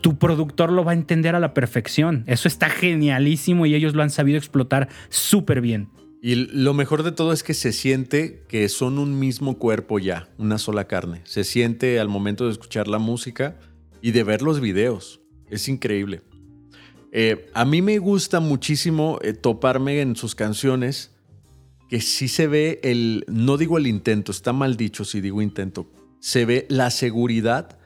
tu 0.00 0.16
productor 0.18 0.72
lo 0.72 0.82
va 0.82 0.92
a 0.92 0.94
entender 0.94 1.34
a 1.34 1.40
la 1.40 1.52
perfección. 1.52 2.24
Eso 2.26 2.48
está 2.48 2.70
genialísimo 2.70 3.66
y 3.66 3.74
ellos 3.74 3.94
lo 3.94 4.02
han 4.02 4.08
sabido 4.08 4.38
explotar 4.38 4.88
súper 5.10 5.60
bien. 5.60 5.88
Y 6.22 6.34
lo 6.34 6.72
mejor 6.72 7.02
de 7.02 7.12
todo 7.12 7.32
es 7.32 7.42
que 7.42 7.52
se 7.52 7.72
siente 7.72 8.42
que 8.48 8.68
son 8.68 8.98
un 8.98 9.18
mismo 9.18 9.58
cuerpo 9.58 9.98
ya, 9.98 10.28
una 10.38 10.56
sola 10.56 10.86
carne. 10.86 11.20
Se 11.24 11.44
siente 11.44 12.00
al 12.00 12.08
momento 12.08 12.46
de 12.46 12.52
escuchar 12.52 12.88
la 12.88 12.98
música 12.98 13.58
y 14.02 14.10
de 14.10 14.24
ver 14.24 14.42
los 14.42 14.60
videos. 14.60 15.20
Es 15.48 15.68
increíble. 15.68 16.22
Eh, 17.12 17.50
a 17.54 17.64
mí 17.64 17.80
me 17.80 17.98
gusta 17.98 18.40
muchísimo 18.40 19.18
eh, 19.22 19.32
toparme 19.32 20.00
en 20.00 20.16
sus 20.16 20.34
canciones 20.34 21.12
que 21.88 22.00
sí 22.00 22.28
se 22.28 22.46
ve 22.46 22.80
el, 22.82 23.24
no 23.28 23.56
digo 23.56 23.78
el 23.78 23.86
intento, 23.86 24.32
está 24.32 24.52
mal 24.52 24.76
dicho 24.76 25.04
si 25.04 25.20
digo 25.20 25.42
intento, 25.42 25.90
se 26.20 26.46
ve 26.46 26.66
la 26.70 26.90
seguridad 26.90 27.78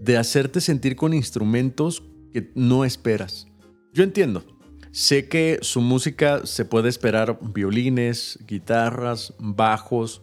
de 0.00 0.16
hacerte 0.16 0.60
sentir 0.60 0.94
con 0.94 1.12
instrumentos 1.12 2.04
que 2.32 2.52
no 2.54 2.84
esperas. 2.84 3.48
Yo 3.92 4.04
entiendo, 4.04 4.44
Sé 4.90 5.28
que 5.28 5.58
su 5.62 5.80
música 5.80 6.46
se 6.46 6.64
puede 6.64 6.88
esperar 6.88 7.38
violines, 7.40 8.38
guitarras, 8.46 9.34
bajos, 9.38 10.22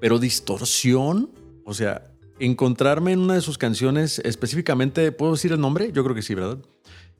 pero 0.00 0.18
distorsión, 0.18 1.30
o 1.64 1.72
sea, 1.72 2.11
encontrarme 2.46 3.12
en 3.12 3.20
una 3.20 3.34
de 3.34 3.40
sus 3.40 3.56
canciones 3.56 4.18
específicamente, 4.24 5.12
¿puedo 5.12 5.32
decir 5.32 5.52
el 5.52 5.60
nombre? 5.60 5.92
Yo 5.92 6.02
creo 6.02 6.14
que 6.14 6.22
sí, 6.22 6.34
¿verdad? 6.34 6.58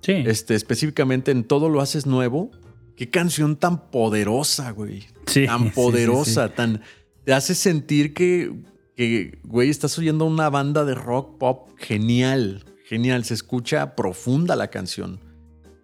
Sí. 0.00 0.12
Este, 0.26 0.54
específicamente 0.54 1.30
en 1.30 1.44
Todo 1.44 1.68
lo 1.68 1.80
haces 1.80 2.06
nuevo. 2.06 2.50
Qué 2.96 3.08
canción 3.08 3.56
tan 3.56 3.90
poderosa, 3.90 4.72
güey. 4.72 5.04
Sí. 5.26 5.46
Tan 5.46 5.70
poderosa, 5.70 6.48
tan... 6.54 6.82
Te 7.24 7.32
hace 7.32 7.54
sentir 7.54 8.14
que, 8.14 8.52
que, 8.96 9.38
güey, 9.44 9.70
estás 9.70 9.96
oyendo 9.96 10.24
una 10.24 10.50
banda 10.50 10.84
de 10.84 10.96
rock 10.96 11.38
pop 11.38 11.70
genial, 11.78 12.64
genial. 12.84 13.24
Se 13.24 13.34
escucha 13.34 13.94
profunda 13.94 14.56
la 14.56 14.68
canción. 14.68 15.20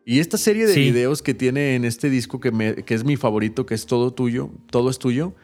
Y 0.04 0.18
esta 0.18 0.36
serie 0.36 0.66
de 0.66 0.74
videos 0.74 1.22
que 1.22 1.34
tiene 1.34 1.76
en 1.76 1.84
este 1.84 2.10
disco 2.10 2.40
que, 2.40 2.50
me, 2.50 2.74
que 2.74 2.94
es 2.94 3.04
mi 3.04 3.16
favorito, 3.16 3.66
que 3.66 3.74
es 3.74 3.86
todo 3.86 4.12
tuyo, 4.12 4.50
todo 4.70 4.90
es 4.90 4.98
tuyo, 4.98 5.34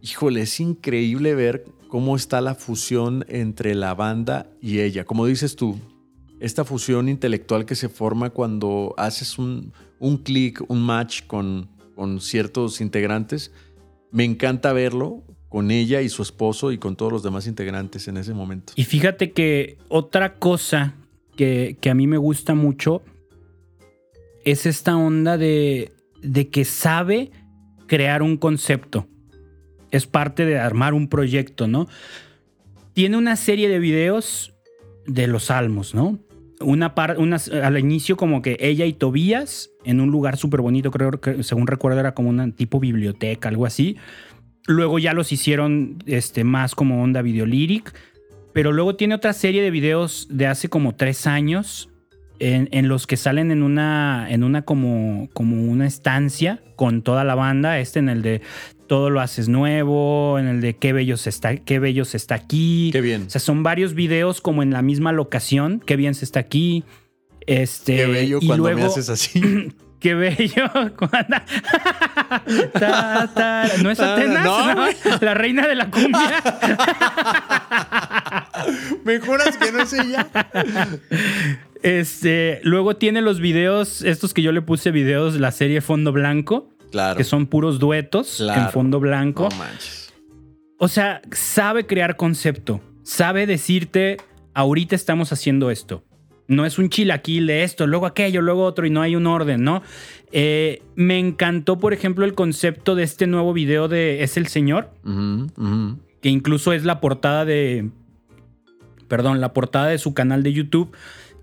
híjole, 0.00 0.42
es 0.42 0.60
increíble 0.60 1.34
ver 1.34 1.64
cómo 1.94 2.16
está 2.16 2.40
la 2.40 2.56
fusión 2.56 3.24
entre 3.28 3.76
la 3.76 3.94
banda 3.94 4.50
y 4.60 4.80
ella. 4.80 5.04
Como 5.04 5.26
dices 5.26 5.54
tú, 5.54 5.78
esta 6.40 6.64
fusión 6.64 7.08
intelectual 7.08 7.66
que 7.66 7.76
se 7.76 7.88
forma 7.88 8.30
cuando 8.30 8.96
haces 8.96 9.38
un, 9.38 9.72
un 10.00 10.16
clic, 10.16 10.60
un 10.66 10.82
match 10.82 11.22
con, 11.28 11.68
con 11.94 12.20
ciertos 12.20 12.80
integrantes, 12.80 13.52
me 14.10 14.24
encanta 14.24 14.72
verlo 14.72 15.22
con 15.48 15.70
ella 15.70 16.02
y 16.02 16.08
su 16.08 16.22
esposo 16.22 16.72
y 16.72 16.78
con 16.78 16.96
todos 16.96 17.12
los 17.12 17.22
demás 17.22 17.46
integrantes 17.46 18.08
en 18.08 18.16
ese 18.16 18.34
momento. 18.34 18.72
Y 18.74 18.82
fíjate 18.82 19.30
que 19.30 19.78
otra 19.88 20.34
cosa 20.34 20.96
que, 21.36 21.76
que 21.80 21.90
a 21.90 21.94
mí 21.94 22.08
me 22.08 22.18
gusta 22.18 22.56
mucho 22.56 23.02
es 24.44 24.66
esta 24.66 24.96
onda 24.96 25.38
de, 25.38 25.92
de 26.20 26.48
que 26.48 26.64
sabe 26.64 27.30
crear 27.86 28.20
un 28.20 28.36
concepto. 28.36 29.06
Es 29.94 30.06
parte 30.06 30.44
de 30.44 30.58
armar 30.58 30.94
un 30.94 31.08
proyecto, 31.08 31.66
¿no? 31.68 31.88
Tiene 32.92 33.16
una 33.16 33.36
serie 33.36 33.68
de 33.68 33.78
videos 33.78 34.54
de 35.06 35.26
los 35.26 35.44
salmos, 35.44 35.94
¿no? 35.94 36.18
Una 36.60 36.94
parte, 36.94 37.20
al 37.62 37.78
inicio 37.78 38.16
como 38.16 38.40
que 38.40 38.56
ella 38.60 38.86
y 38.86 38.92
Tobías 38.92 39.70
en 39.84 40.00
un 40.00 40.10
lugar 40.10 40.36
súper 40.36 40.60
bonito, 40.60 40.90
creo 40.90 41.10
que 41.20 41.42
según 41.42 41.66
recuerdo 41.66 42.00
era 42.00 42.14
como 42.14 42.30
una 42.30 42.50
tipo 42.52 42.80
biblioteca, 42.80 43.48
algo 43.48 43.66
así. 43.66 43.96
Luego 44.66 44.98
ya 44.98 45.12
los 45.12 45.32
hicieron 45.32 45.98
este, 46.06 46.44
más 46.44 46.74
como 46.74 47.02
onda 47.02 47.22
videolíric. 47.22 47.92
Pero 48.54 48.70
luego 48.70 48.94
tiene 48.94 49.16
otra 49.16 49.32
serie 49.32 49.62
de 49.62 49.72
videos 49.72 50.28
de 50.30 50.46
hace 50.46 50.68
como 50.68 50.94
tres 50.94 51.26
años 51.26 51.90
en, 52.38 52.88
los 52.88 53.06
que 53.06 53.16
salen 53.16 53.50
en 53.50 53.62
una, 53.62 54.26
en 54.30 54.44
una 54.44 54.62
como, 54.62 55.28
como 55.32 55.70
una 55.70 55.86
estancia 55.86 56.62
con 56.76 57.02
toda 57.02 57.24
la 57.24 57.34
banda, 57.34 57.78
este 57.78 57.98
en 57.98 58.08
el 58.08 58.22
de 58.22 58.42
todo 58.86 59.10
lo 59.10 59.20
haces 59.20 59.48
nuevo, 59.48 60.38
en 60.38 60.46
el 60.46 60.60
de 60.60 60.76
qué 60.76 60.92
bellos 60.92 61.26
está, 61.26 61.56
qué 61.56 61.78
bellos 61.78 62.14
está 62.14 62.34
aquí. 62.34 62.90
Qué 62.92 63.00
bien. 63.00 63.24
O 63.26 63.30
sea, 63.30 63.40
son 63.40 63.62
varios 63.62 63.94
videos 63.94 64.40
como 64.40 64.62
en 64.62 64.70
la 64.70 64.82
misma 64.82 65.12
locación, 65.12 65.82
qué 65.84 65.96
bien 65.96 66.14
se 66.14 66.24
está 66.24 66.40
aquí. 66.40 66.84
Este, 67.46 67.96
qué 67.96 68.06
bello 68.06 68.40
cuando 68.44 68.74
me 68.74 68.82
haces 68.82 69.08
así. 69.08 69.40
Qué 70.04 70.14
bello. 70.14 70.68
¿No 73.82 73.90
es 73.90 74.00
Atenas? 74.00 74.44
No. 74.44 74.86
La 75.22 75.32
reina 75.32 75.66
de 75.66 75.74
la 75.74 75.90
cumbia. 75.90 76.42
¿Me 79.02 79.18
juras 79.18 79.56
que 79.56 79.72
no 79.72 79.80
es 79.80 79.94
ella? 79.94 80.28
Este, 81.82 82.60
luego 82.64 82.96
tiene 82.96 83.22
los 83.22 83.40
videos, 83.40 84.02
estos 84.02 84.34
que 84.34 84.42
yo 84.42 84.52
le 84.52 84.60
puse 84.60 84.90
videos, 84.90 85.36
la 85.36 85.52
serie 85.52 85.80
Fondo 85.80 86.12
Blanco. 86.12 86.68
Claro. 86.94 87.16
Que 87.16 87.24
son 87.24 87.46
puros 87.46 87.80
duetos 87.80 88.40
en 88.40 88.68
fondo 88.68 89.00
blanco. 89.00 89.48
No 89.50 89.56
manches. 89.56 90.14
O 90.78 90.86
sea, 90.86 91.22
sabe 91.32 91.86
crear 91.86 92.16
concepto. 92.16 92.80
Sabe 93.02 93.48
decirte, 93.48 94.18
ahorita 94.54 94.94
estamos 94.94 95.32
haciendo 95.32 95.72
esto. 95.72 96.04
No 96.46 96.64
es 96.64 96.78
un 96.78 96.90
chilaquil 96.90 97.48
de 97.48 97.64
esto, 97.64 97.88
luego 97.88 98.06
aquello, 98.06 98.42
luego 98.42 98.62
otro 98.62 98.86
y 98.86 98.90
no 98.90 99.02
hay 99.02 99.16
un 99.16 99.26
orden, 99.26 99.64
¿no? 99.64 99.82
Eh, 100.30 100.84
me 100.94 101.18
encantó, 101.18 101.80
por 101.80 101.92
ejemplo, 101.92 102.24
el 102.24 102.34
concepto 102.34 102.94
de 102.94 103.02
este 103.02 103.26
nuevo 103.26 103.52
video 103.52 103.88
de 103.88 104.22
Es 104.22 104.36
el 104.36 104.46
Señor, 104.46 104.90
que 106.20 106.28
incluso 106.28 106.72
es 106.72 106.84
la 106.84 107.00
portada 107.00 107.44
de, 107.44 107.90
perdón, 109.08 109.40
la 109.40 109.52
portada 109.52 109.88
de 109.88 109.98
su 109.98 110.14
canal 110.14 110.44
de 110.44 110.52
YouTube 110.52 110.94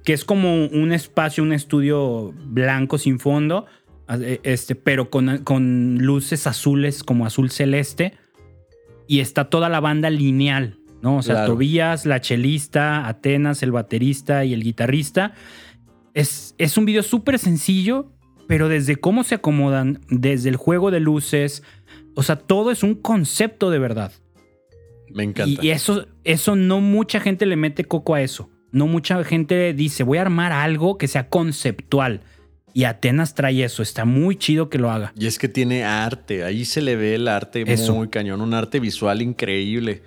que 0.04 0.14
es 0.14 0.26
como 0.26 0.66
un 0.66 0.92
espacio, 0.92 1.44
un 1.44 1.54
estudio 1.54 2.34
blanco 2.46 2.98
sin 2.98 3.20
fondo, 3.20 3.66
este, 4.44 4.76
pero 4.76 5.10
con, 5.10 5.40
con 5.40 5.98
luces 6.00 6.48
azules 6.48 7.04
como 7.04 7.26
azul 7.26 7.52
celeste. 7.52 8.14
Y 9.08 9.20
está 9.20 9.50
toda 9.50 9.68
la 9.68 9.80
banda 9.80 10.10
lineal, 10.10 10.78
¿no? 11.02 11.18
O 11.18 11.22
sea, 11.22 11.46
Tobías, 11.46 12.06
la 12.06 12.22
chelista, 12.22 13.08
Atenas, 13.08 13.62
el 13.62 13.72
baterista 13.72 14.46
y 14.46 14.54
el 14.54 14.64
guitarrista. 14.64 15.34
Es, 16.14 16.56
es 16.58 16.78
un 16.78 16.86
video 16.86 17.04
súper 17.04 17.38
sencillo, 17.38 18.12
pero 18.48 18.70
desde 18.70 18.96
cómo 18.96 19.24
se 19.24 19.36
acomodan, 19.36 20.00
desde 20.10 20.50
el 20.50 20.56
juego 20.56 20.92
de 20.92 21.00
luces, 21.02 21.64
o 22.16 22.24
sea, 22.24 22.38
todo 22.38 22.72
es 22.72 22.84
un 22.84 22.96
concepto 22.96 23.70
de 23.70 23.80
verdad. 23.80 24.12
Me 25.14 25.24
encanta. 25.24 25.62
Y, 25.62 25.70
eso, 25.72 26.08
eso 26.24 26.56
no 26.56 26.80
mucha 26.80 27.20
gente 27.20 27.46
le 27.46 27.56
mete 27.56 27.86
coco 27.86 28.16
a 28.16 28.22
eso. 28.22 28.50
No 28.72 28.88
mucha 28.88 29.24
gente 29.24 29.74
dice, 29.74 30.04
voy 30.04 30.18
a 30.18 30.22
armar 30.22 30.52
algo 30.54 30.98
que 30.98 31.08
sea 31.08 31.28
conceptual. 31.28 32.22
Y 32.74 32.86
Atenas 32.86 33.36
trae 33.36 33.64
eso, 33.64 33.84
está 33.84 34.06
muy 34.06 34.36
chido 34.36 34.70
que 34.70 34.78
lo 34.78 34.92
haga. 34.92 35.14
Y 35.18 35.28
es 35.28 35.38
que 35.38 35.48
tiene 35.48 35.84
arte, 35.84 36.44
ahí 36.44 36.66
se 36.66 36.82
le 36.82 36.96
ve 36.96 37.16
el 37.16 37.28
arte 37.28 37.66
muy 37.92 38.10
cañón, 38.10 38.42
un 38.42 38.54
arte 38.54 38.80
visual 38.80 39.22
increíble. 39.22 40.04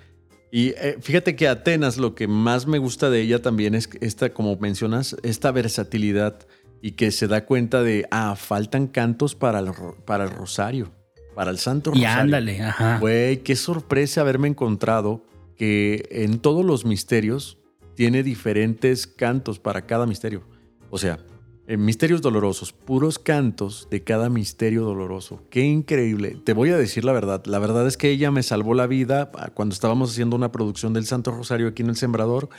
Y 0.51 0.69
eh, 0.77 0.97
fíjate 1.01 1.35
que 1.35 1.47
Atenas 1.47 1.97
lo 1.97 2.15
que 2.15 2.27
más 2.27 2.65
me 2.65 2.77
gusta 2.77 3.09
de 3.09 3.21
ella 3.21 3.41
también 3.41 3.75
es 3.75 3.89
esta, 4.01 4.29
como 4.29 4.55
mencionas, 4.57 5.15
esta 5.21 5.51
versatilidad 5.51 6.39
y 6.81 6.91
que 6.91 7.11
se 7.11 7.27
da 7.27 7.45
cuenta 7.45 7.83
de, 7.83 8.07
ah, 8.11 8.35
faltan 8.35 8.87
cantos 8.87 9.35
para 9.35 9.59
el, 9.59 9.71
para 10.05 10.23
el 10.23 10.29
rosario, 10.29 10.91
para 11.35 11.51
el 11.51 11.57
santo 11.57 11.91
rosario. 11.91 12.07
Y 12.07 12.11
ándale, 12.11 12.61
ajá. 12.61 12.99
Güey, 12.99 13.37
qué 13.43 13.55
sorpresa 13.55 14.21
haberme 14.21 14.47
encontrado 14.47 15.25
que 15.57 16.07
en 16.11 16.39
todos 16.39 16.63
los 16.63 16.85
misterios 16.85 17.57
tiene 17.95 18.23
diferentes 18.23 19.07
cantos 19.07 19.59
para 19.59 19.85
cada 19.85 20.05
misterio. 20.05 20.43
O 20.89 20.97
sea, 20.97 21.19
misterios 21.67 22.21
dolorosos, 22.21 22.73
puros 22.73 23.17
cantos 23.17 23.87
de 23.89 24.03
cada 24.03 24.29
misterio 24.29 24.83
doloroso. 24.83 25.41
Qué 25.49 25.61
increíble. 25.61 26.37
Te 26.43 26.53
voy 26.53 26.69
a 26.69 26.77
decir 26.77 27.05
la 27.05 27.11
verdad. 27.11 27.43
La 27.45 27.59
verdad 27.59 27.87
es 27.87 27.97
que 27.97 28.11
ella 28.11 28.31
me 28.31 28.43
salvó 28.43 28.75
la 28.75 28.87
vida 28.87 29.31
cuando 29.53 29.73
estábamos 29.73 30.11
haciendo 30.11 30.35
una 30.35 30.51
producción 30.51 30.93
del 30.93 31.05
Santo 31.05 31.31
Rosario 31.31 31.67
aquí 31.67 31.81
en 31.81 31.89
el 31.89 31.95
Sembrador, 31.95 32.49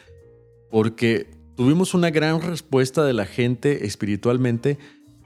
porque 0.71 1.31
tuvimos 1.57 1.95
una 1.95 2.11
gran 2.11 2.43
respuesta 2.43 3.05
de 3.05 3.13
la 3.13 3.27
gente 3.27 3.87
espiritualmente 3.87 4.79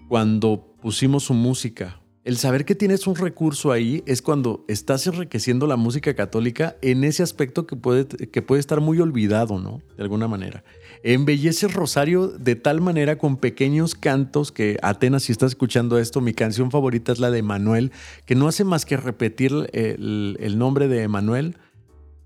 cuando 0.09 0.77
pusimos 0.83 1.25
su 1.25 1.35
música 1.35 2.00
el 2.23 2.37
saber 2.37 2.67
que 2.67 2.75
tienes 2.75 3.07
un 3.07 3.17
recurso 3.17 3.73
ahí 3.73 4.03
es 4.07 4.21
cuando 4.21 4.65
estás 4.69 5.07
enriqueciendo 5.07 5.67
la 5.67 5.77
música 5.77 6.15
católica 6.15 6.77
en 6.83 7.03
ese 7.05 7.23
aspecto 7.23 7.67
que 7.67 7.77
puede, 7.77 8.07
que 8.07 8.43
puede 8.43 8.61
estar 8.61 8.81
muy 8.81 9.01
olvidado, 9.01 9.59
¿no? 9.59 9.81
De 9.97 10.03
alguna 10.03 10.29
manera. 10.29 10.63
Embellece 11.03 11.65
el 11.65 11.73
rosario 11.73 12.29
de 12.29 12.57
tal 12.57 12.83
manera 12.83 13.17
con 13.17 13.39
pequeños 13.39 13.95
cantos 13.95 14.53
que 14.53 14.77
Atenas, 14.83 15.23
si 15.23 15.33
estás 15.33 15.53
escuchando 15.53 15.99
esto, 15.99 16.21
mi 16.21 16.35
canción 16.35 16.71
favorita 16.71 17.13
es 17.13 17.21
la 17.21 17.31
de 17.31 17.43
Manuel, 17.43 17.91
que 18.27 18.35
no 18.35 18.49
hace 18.49 18.65
más 18.65 18.85
que 18.85 18.99
repetir 18.99 19.53
el, 19.73 20.59
nombre 20.59 20.89
de 20.89 21.03
Emanuel, 21.03 21.57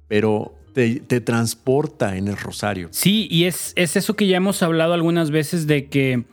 pero 0.09 0.57
te, 0.73 0.99
transporta 1.21 2.17
en 2.17 2.27
el 2.27 2.37
rosario. 2.37 2.89
Sí, 2.91 3.29
y 3.31 3.45
es, 3.45 3.73
es 3.77 3.95
eso 3.95 4.17
que 4.17 4.27
ya 4.27 4.39
hemos 4.39 4.61
hablado 4.65 4.93
algunas 4.93 5.31
veces 5.31 5.69
de 5.69 5.87
que 5.87 6.25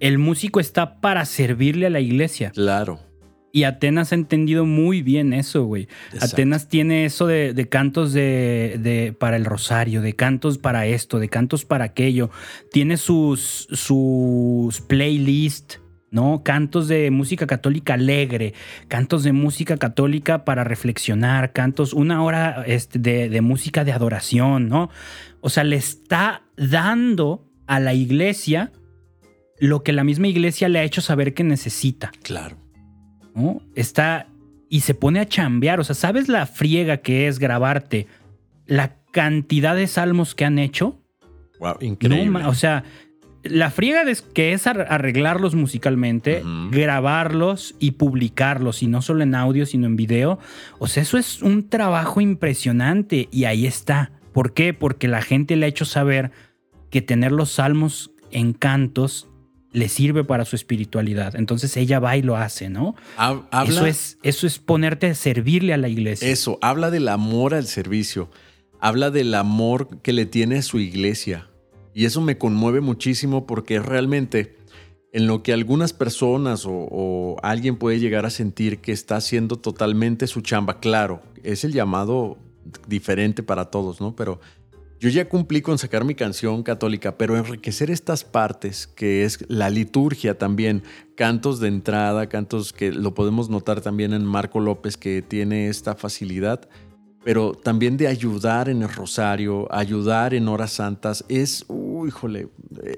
el 0.00 0.18
músico 0.18 0.60
está 0.60 1.00
para 1.00 1.24
servirle 1.24 1.86
a 1.86 1.90
la 1.90 2.00
iglesia. 2.00 2.50
Claro. 2.50 3.00
Y 3.54 3.62
Atenas 3.62 4.10
ha 4.10 4.16
entendido 4.16 4.66
muy 4.66 5.00
bien 5.02 5.32
eso, 5.32 5.64
güey. 5.64 5.86
Atenas 6.20 6.68
tiene 6.68 7.04
eso 7.04 7.28
de, 7.28 7.68
cantos 7.70 8.12
de, 8.12 9.14
para 9.20 9.36
el 9.36 9.44
rosario, 9.44 10.02
de 10.02 10.16
cantos 10.16 10.58
para 10.58 10.86
esto, 10.86 11.20
de 11.20 11.28
cantos 11.28 11.64
para 11.64 11.84
aquello. 11.84 12.30
Tiene 12.72 12.96
sus, 12.96 13.68
sus 13.70 14.80
playlists, 14.80 15.80
¿no? 16.10 16.42
Cantos 16.42 16.88
de 16.88 17.12
música 17.12 17.46
católica 17.46 17.94
alegre, 17.94 18.54
cantos 18.88 19.22
de 19.22 19.32
música 19.32 19.76
católica 19.76 20.44
para 20.44 20.64
reflexionar, 20.64 21.52
cantos, 21.52 21.92
una 21.92 22.24
hora 22.24 22.64
este, 22.66 22.98
de, 22.98 23.28
de 23.28 23.40
música 23.40 23.84
de 23.84 23.92
adoración, 23.92 24.68
¿no? 24.68 24.90
O 25.40 25.48
sea, 25.48 25.62
le 25.62 25.76
está 25.76 26.42
dando 26.56 27.46
a 27.68 27.78
la 27.78 27.94
iglesia 27.94 28.72
lo 29.58 29.82
que 29.82 29.92
la 29.92 30.04
misma 30.04 30.28
iglesia 30.28 30.68
le 30.68 30.78
ha 30.78 30.84
hecho 30.84 31.00
saber 31.00 31.34
que 31.34 31.44
necesita. 31.44 32.12
Claro. 32.22 32.56
Está 33.74 34.28
y 34.68 34.80
se 34.80 34.94
pone 34.94 35.20
a 35.20 35.28
chambear. 35.28 35.80
O 35.80 35.84
sea, 35.84 35.94
¿sabes 35.94 36.28
la 36.28 36.46
friega 36.46 36.98
que 36.98 37.28
es 37.28 37.38
grabarte? 37.38 38.06
La 38.66 38.96
cantidad 39.12 39.76
de 39.76 39.86
salmos 39.86 40.34
que 40.34 40.44
han 40.44 40.58
hecho. 40.58 41.00
Wow, 41.60 41.76
increíble. 41.80 42.44
o 42.46 42.54
sea, 42.54 42.84
la 43.44 43.70
friega 43.70 44.02
es 44.02 44.22
que 44.22 44.52
es 44.52 44.66
arreglarlos 44.66 45.54
musicalmente, 45.54 46.42
grabarlos 46.70 47.74
y 47.78 47.92
publicarlos, 47.92 48.82
y 48.82 48.86
no 48.86 49.02
solo 49.02 49.22
en 49.22 49.34
audio, 49.34 49.66
sino 49.66 49.86
en 49.86 49.96
video. 49.96 50.38
O 50.78 50.86
sea, 50.86 51.02
eso 51.02 51.18
es 51.18 51.42
un 51.42 51.68
trabajo 51.68 52.20
impresionante 52.20 53.28
y 53.30 53.44
ahí 53.44 53.66
está. 53.66 54.12
¿Por 54.32 54.54
qué? 54.54 54.72
Porque 54.72 55.08
la 55.08 55.22
gente 55.22 55.56
le 55.56 55.66
ha 55.66 55.68
hecho 55.68 55.84
saber 55.84 56.32
que 56.90 57.02
tener 57.02 57.32
los 57.32 57.50
salmos 57.50 58.12
en 58.30 58.54
cantos 58.54 59.28
le 59.74 59.88
sirve 59.88 60.22
para 60.22 60.44
su 60.44 60.54
espiritualidad. 60.54 61.34
Entonces 61.34 61.76
ella 61.76 61.98
va 61.98 62.16
y 62.16 62.22
lo 62.22 62.36
hace, 62.36 62.70
¿no? 62.70 62.94
eso, 63.66 63.86
es, 63.86 64.18
eso 64.22 64.46
es 64.46 64.60
ponerte 64.60 65.08
a 65.08 65.14
servirle 65.16 65.74
a 65.74 65.76
la 65.76 65.88
iglesia. 65.88 66.28
Eso, 66.28 66.58
habla 66.62 66.92
del 66.92 67.08
amor 67.08 67.54
al 67.54 67.66
servicio, 67.66 68.30
habla 68.78 69.10
del 69.10 69.34
amor 69.34 70.00
que 70.00 70.12
le 70.12 70.26
tiene 70.26 70.58
a 70.58 70.62
su 70.62 70.78
iglesia. 70.78 71.50
Y 71.92 72.04
eso 72.04 72.20
me 72.20 72.38
conmueve 72.38 72.80
muchísimo 72.80 73.48
porque 73.48 73.80
realmente 73.80 74.56
en 75.12 75.26
lo 75.26 75.42
que 75.42 75.52
algunas 75.52 75.92
personas 75.92 76.66
o, 76.66 76.72
o 76.72 77.36
alguien 77.42 77.76
puede 77.76 77.98
llegar 77.98 78.26
a 78.26 78.30
sentir 78.30 78.78
que 78.78 78.92
está 78.92 79.16
haciendo 79.16 79.56
totalmente 79.56 80.28
su 80.28 80.40
chamba, 80.40 80.78
claro, 80.78 81.20
es 81.42 81.64
el 81.64 81.72
llamado 81.72 82.38
diferente 82.86 83.42
para 83.42 83.66
todos, 83.66 84.00
¿no? 84.00 84.14
Pero 84.14 84.40
yo 85.00 85.08
ya 85.08 85.28
cumplí 85.28 85.60
con 85.60 85.78
sacar 85.78 86.04
mi 86.04 86.14
canción 86.14 86.62
católica, 86.62 87.18
pero 87.18 87.36
enriquecer 87.36 87.90
estas 87.90 88.24
partes, 88.24 88.86
que 88.86 89.24
es 89.24 89.44
la 89.48 89.70
liturgia 89.70 90.38
también, 90.38 90.82
cantos 91.16 91.60
de 91.60 91.68
entrada, 91.68 92.28
cantos 92.28 92.72
que 92.72 92.92
lo 92.92 93.14
podemos 93.14 93.50
notar 93.50 93.80
también 93.80 94.12
en 94.12 94.24
Marco 94.24 94.60
López, 94.60 94.96
que 94.96 95.22
tiene 95.22 95.68
esta 95.68 95.94
facilidad, 95.94 96.68
pero 97.24 97.52
también 97.52 97.96
de 97.96 98.06
ayudar 98.06 98.68
en 98.68 98.82
el 98.82 98.88
rosario, 98.88 99.66
ayudar 99.72 100.34
en 100.34 100.48
horas 100.48 100.72
santas, 100.72 101.24
es, 101.28 101.66
híjole, 102.06 102.48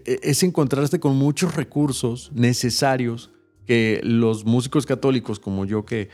e-, 0.04 0.20
es 0.22 0.42
encontrarse 0.42 1.00
con 1.00 1.16
muchos 1.16 1.54
recursos 1.54 2.30
necesarios 2.34 3.30
que 3.66 4.00
los 4.02 4.44
músicos 4.44 4.86
católicos 4.86 5.40
como 5.40 5.64
yo 5.64 5.84
que, 5.84 6.08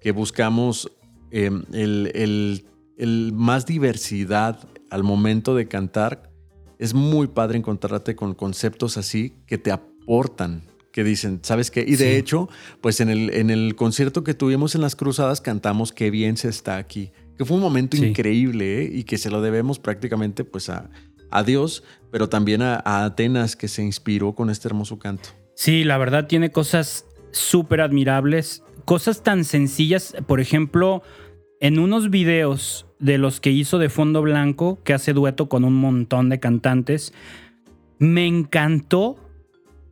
que 0.00 0.12
buscamos 0.12 0.90
em, 1.30 1.64
el, 1.72 2.10
el, 2.14 2.64
el 2.98 3.32
más 3.32 3.66
diversidad 3.66 4.68
al 4.90 5.02
momento 5.02 5.54
de 5.54 5.68
cantar, 5.68 6.30
es 6.78 6.94
muy 6.94 7.28
padre 7.28 7.58
encontrarte 7.58 8.14
con 8.14 8.34
conceptos 8.34 8.96
así 8.96 9.34
que 9.46 9.58
te 9.58 9.70
aportan, 9.70 10.62
que 10.92 11.04
dicen, 11.04 11.40
¿sabes 11.42 11.70
qué? 11.70 11.84
Y 11.86 11.96
de 11.96 12.16
hecho, 12.16 12.48
pues 12.80 13.00
en 13.00 13.08
el, 13.08 13.30
en 13.34 13.50
el 13.50 13.74
concierto 13.76 14.24
que 14.24 14.34
tuvimos 14.34 14.74
en 14.74 14.80
las 14.80 14.96
Cruzadas 14.96 15.40
cantamos 15.40 15.92
Qué 15.92 16.10
bien 16.10 16.36
se 16.36 16.48
está 16.48 16.76
aquí, 16.76 17.12
que 17.36 17.44
fue 17.44 17.56
un 17.56 17.62
momento 17.62 17.96
increíble 17.96 18.82
¿eh? 18.82 18.90
y 18.92 19.04
que 19.04 19.18
se 19.18 19.30
lo 19.30 19.42
debemos 19.42 19.78
prácticamente 19.78 20.44
pues 20.44 20.68
a, 20.68 20.90
a 21.30 21.42
Dios, 21.42 21.84
pero 22.10 22.28
también 22.28 22.62
a, 22.62 22.82
a 22.84 23.04
Atenas 23.04 23.56
que 23.56 23.68
se 23.68 23.82
inspiró 23.82 24.34
con 24.34 24.50
este 24.50 24.68
hermoso 24.68 24.98
canto. 24.98 25.30
Sí, 25.54 25.84
la 25.84 25.98
verdad 25.98 26.26
tiene 26.26 26.50
cosas 26.50 27.04
súper 27.30 27.80
admirables, 27.80 28.62
cosas 28.84 29.22
tan 29.22 29.44
sencillas, 29.44 30.14
por 30.26 30.40
ejemplo, 30.40 31.02
en 31.60 31.78
unos 31.78 32.10
videos 32.10 32.87
de 32.98 33.18
los 33.18 33.40
que 33.40 33.50
hizo 33.50 33.78
de 33.78 33.88
Fondo 33.88 34.22
Blanco, 34.22 34.78
que 34.84 34.92
hace 34.92 35.12
dueto 35.12 35.48
con 35.48 35.64
un 35.64 35.74
montón 35.74 36.28
de 36.28 36.40
cantantes, 36.40 37.12
me 37.98 38.26
encantó 38.26 39.16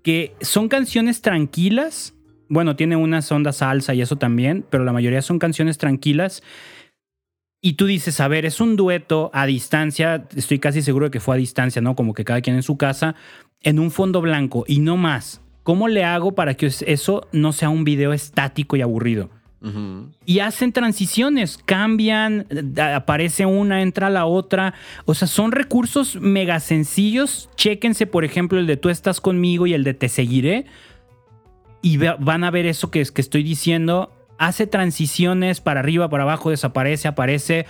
que 0.03 0.35
son 0.41 0.69
canciones 0.69 1.23
tranquilas. 1.23 2.15
Bueno, 2.49 2.77
tiene 2.77 2.97
unas 2.97 3.31
ondas 3.33 3.57
salsa 3.57 3.95
y 3.95 4.03
eso 4.03 4.17
también, 4.17 4.65
pero 4.71 4.85
la 4.85 4.93
mayoría 4.93 5.23
son 5.23 5.39
canciones 5.39 5.79
tranquilas. 5.79 6.43
Y 7.61 7.73
tú 7.73 7.87
dices, 7.87 8.21
a 8.21 8.29
ver, 8.29 8.47
es 8.47 8.61
un 8.61 8.77
dueto 8.77 9.31
a 9.33 9.47
distancia, 9.47 10.27
estoy 10.37 10.61
casi 10.61 10.83
seguro 10.83 11.07
de 11.07 11.11
que 11.11 11.21
fue 11.21 11.35
a 11.35 11.39
distancia, 11.39 11.83
¿no? 11.83 11.97
Como 11.97 12.15
que 12.15 12.25
cada 12.25 12.41
quien 12.41 12.55
en 12.55 12.63
su 12.63 12.77
casa, 12.77 13.17
en 13.63 13.81
un 13.81 13.91
fondo 13.91 14.21
blanco 14.21 14.65
y 14.69 14.79
no 14.79 14.97
más. 14.97 15.43
¿Cómo 15.65 15.89
le 15.89 16.05
hago 16.05 16.37
para 16.37 16.55
que 16.55 16.67
eso 16.67 17.27
no 17.33 17.53
sea 17.53 17.69
un 17.71 17.83
video 17.83 18.13
estático 18.13 18.77
y 18.77 18.83
aburrido? 18.83 19.31
Y 20.25 20.39
hacen 20.41 20.73
transiciones, 20.73 21.59
cambian, 21.65 22.47
aparece 22.95 23.47
una, 23.47 23.83
entra 23.83 24.11
la 24.11 24.27
otra. 24.27 24.75
O 25.07 25.15
sea, 25.15 25.27
son 25.27 25.51
recursos 25.51 26.17
mega 26.21 26.61
sencillos. 26.61 27.49
Chéquense, 27.57 28.07
por 28.07 28.25
ejemplo, 28.25 28.59
el 28.59 28.67
de 28.67 28.77
tú 28.77 28.91
estás 28.91 29.21
conmigo 29.21 29.67
y 29.67 29.75
el 29.75 29.83
de 29.83 29.95
te 29.95 30.09
seguiré. 30.09 30.67
Y 31.83 31.97
van 31.97 32.45
a 32.45 32.51
ver 32.51 32.67
eso 32.67 32.91
que, 32.91 33.05
que 33.05 33.21
estoy 33.21 33.43
diciendo. 33.43 34.13
Hace 34.39 34.67
transiciones 34.67 35.61
para 35.61 35.81
arriba, 35.81 36.09
para 36.11 36.25
abajo, 36.25 36.51
desaparece, 36.51 37.09
aparece. 37.09 37.67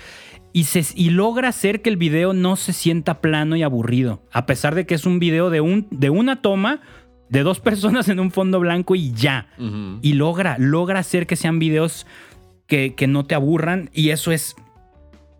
Y, 0.53 0.67
y, 0.95 1.11
logra 1.11 1.49
hacer 1.49 1.83
que 1.83 1.91
el 1.91 1.99
video 1.99 2.33
no 2.33 2.57
se 2.57 2.73
sienta 2.73 3.21
plano 3.21 3.57
y 3.57 3.63
aburrido. 3.63 4.23
A 4.33 4.47
pesar 4.47 4.75
de 4.75 4.87
que 4.87 4.95
es 4.95 5.05
un 5.05 5.19
video 5.19 5.51
de, 5.51 5.61
un, 5.61 5.87
de 5.91 6.09
una 6.09 6.41
toma, 6.41 6.81
de 7.29 7.43
dos 7.43 7.61
personas 7.61 8.09
en 8.09 8.21
un 8.21 8.31
fondo 8.31 8.61
blanco 8.61 8.95
y 8.95 9.13
ya. 9.13 9.49
Y 10.03 10.15
logra, 10.15 10.57
logra 10.59 11.01
hacer 11.01 11.27
que 11.27 11.37
sean 11.37 11.59
videos 11.59 12.07
que, 12.67 12.95
que, 12.95 13.07
no 13.07 13.25
te 13.25 13.35
aburran 13.35 13.91
y 13.93 14.11
eso 14.11 14.33
es 14.33 14.57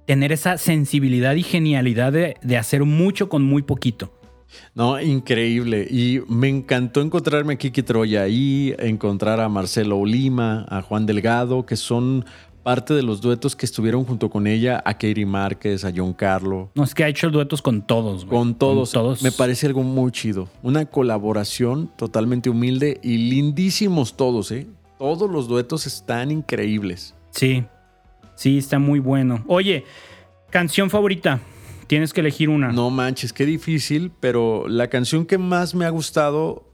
tener 0.07 0.33
esa 0.33 0.59
sensibilidad 0.59 1.35
y 1.35 1.43
genialidad 1.43 2.13
de, 2.13 2.37
de, 2.43 2.57
hacer 2.57 2.85
mucho 2.85 3.29
con 3.29 3.43
muy 3.43 3.63
poquito. 3.63 4.13
No, 4.75 5.01
increíble. 5.01 5.87
Y 5.91 6.21
me 6.29 6.49
encantó 6.49 7.01
encontrarme 7.01 7.55
a 7.55 7.57
Kiki 7.57 7.83
Troya 7.83 8.29
y 8.29 8.75
encontrar 8.79 9.41
a 9.41 9.49
Marcelo 9.49 9.99
Olima, 9.99 10.65
a 10.69 10.83
Juan 10.83 11.05
Delgado, 11.05 11.67
que 11.67 11.77
son 11.77 12.25
parte 12.67 12.95
de 12.95 13.05
los 13.05 13.21
duetos 13.21 13.55
que 13.55 13.65
estuvieron 13.65 14.05
junto 14.05 14.29
con 14.29 14.49
ella, 14.49 14.83
a 14.85 14.95
Katie 14.95 15.25
Márquez, 15.25 15.85
a 15.85 15.93
John 15.95 16.13
Carlo. 16.13 16.69
No, 16.75 16.83
es 16.83 16.97
que 16.97 17.05
ha 17.05 17.09
hecho 17.09 17.31
duetos 17.31 17.63
con 17.63 17.81
todos, 17.81 18.25
güey. 18.25 18.37
Con 18.37 18.57
todos. 18.57 18.93
Con 18.93 19.03
todos. 19.05 19.23
Me 19.23 19.31
parece 19.31 19.69
algo 19.69 19.85
muy 19.85 20.11
chido. 20.11 20.49
Una 20.65 20.85
colaboración 20.85 21.89
totalmente 21.97 22.51
humilde 22.51 22.99
y 23.05 23.19
lindísimos 23.19 24.17
todos, 24.17 24.51
¿eh? 24.51 24.67
Todos 24.99 25.31
los 25.31 25.47
duetos 25.47 25.87
están 25.87 26.33
increíbles. 26.33 27.15
Sí, 27.31 27.63
sí, 28.35 28.59
está 28.59 28.81
muy 28.81 28.99
bueno. 28.99 29.45
Oye, 29.47 29.85
canción 30.51 30.91
favorita. 30.91 31.39
Tienes 31.87 32.13
que 32.13 32.21
elegir 32.21 32.49
una. 32.49 32.73
No 32.73 32.91
manches, 32.91 33.33
qué 33.33 33.47
difícil, 33.47 34.11
pero 34.19 34.67
la 34.67 34.89
canción 34.89 35.25
que 35.25 35.39
más 35.39 35.77
me 35.77 35.85
ha 35.85 35.91
gustado, 35.91 36.65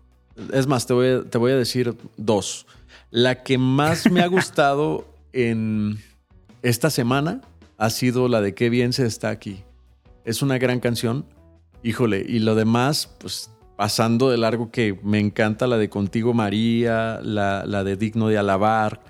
es 0.54 0.66
más, 0.66 0.86
te 0.86 0.94
voy 0.94 1.22
te 1.28 1.36
voy 1.36 1.52
a 1.52 1.56
decir 1.56 1.94
dos. 2.16 2.66
La 3.10 3.42
que 3.42 3.58
más 3.58 4.10
me 4.10 4.22
ha 4.22 4.26
gustado 4.26 5.04
en 5.32 5.98
esta 6.62 6.90
semana 6.90 7.40
ha 7.78 7.90
sido 7.90 8.28
la 8.28 8.40
de 8.40 8.54
Qué 8.54 8.70
bien 8.70 8.92
se 8.92 9.06
está 9.06 9.30
aquí. 9.30 9.62
Es 10.24 10.42
una 10.42 10.58
gran 10.58 10.80
canción. 10.80 11.26
Híjole, 11.82 12.24
y 12.28 12.38
lo 12.38 12.54
demás, 12.54 13.10
pues 13.18 13.50
pasando 13.76 14.30
de 14.30 14.36
largo 14.36 14.70
que 14.70 14.98
me 15.02 15.18
encanta 15.18 15.66
la 15.66 15.78
de 15.78 15.88
Contigo 15.88 16.32
María, 16.34 17.20
la, 17.22 17.64
la 17.66 17.82
de 17.82 17.96
Digno 17.96 18.28
de 18.28 18.38
Alabar, 18.38 19.00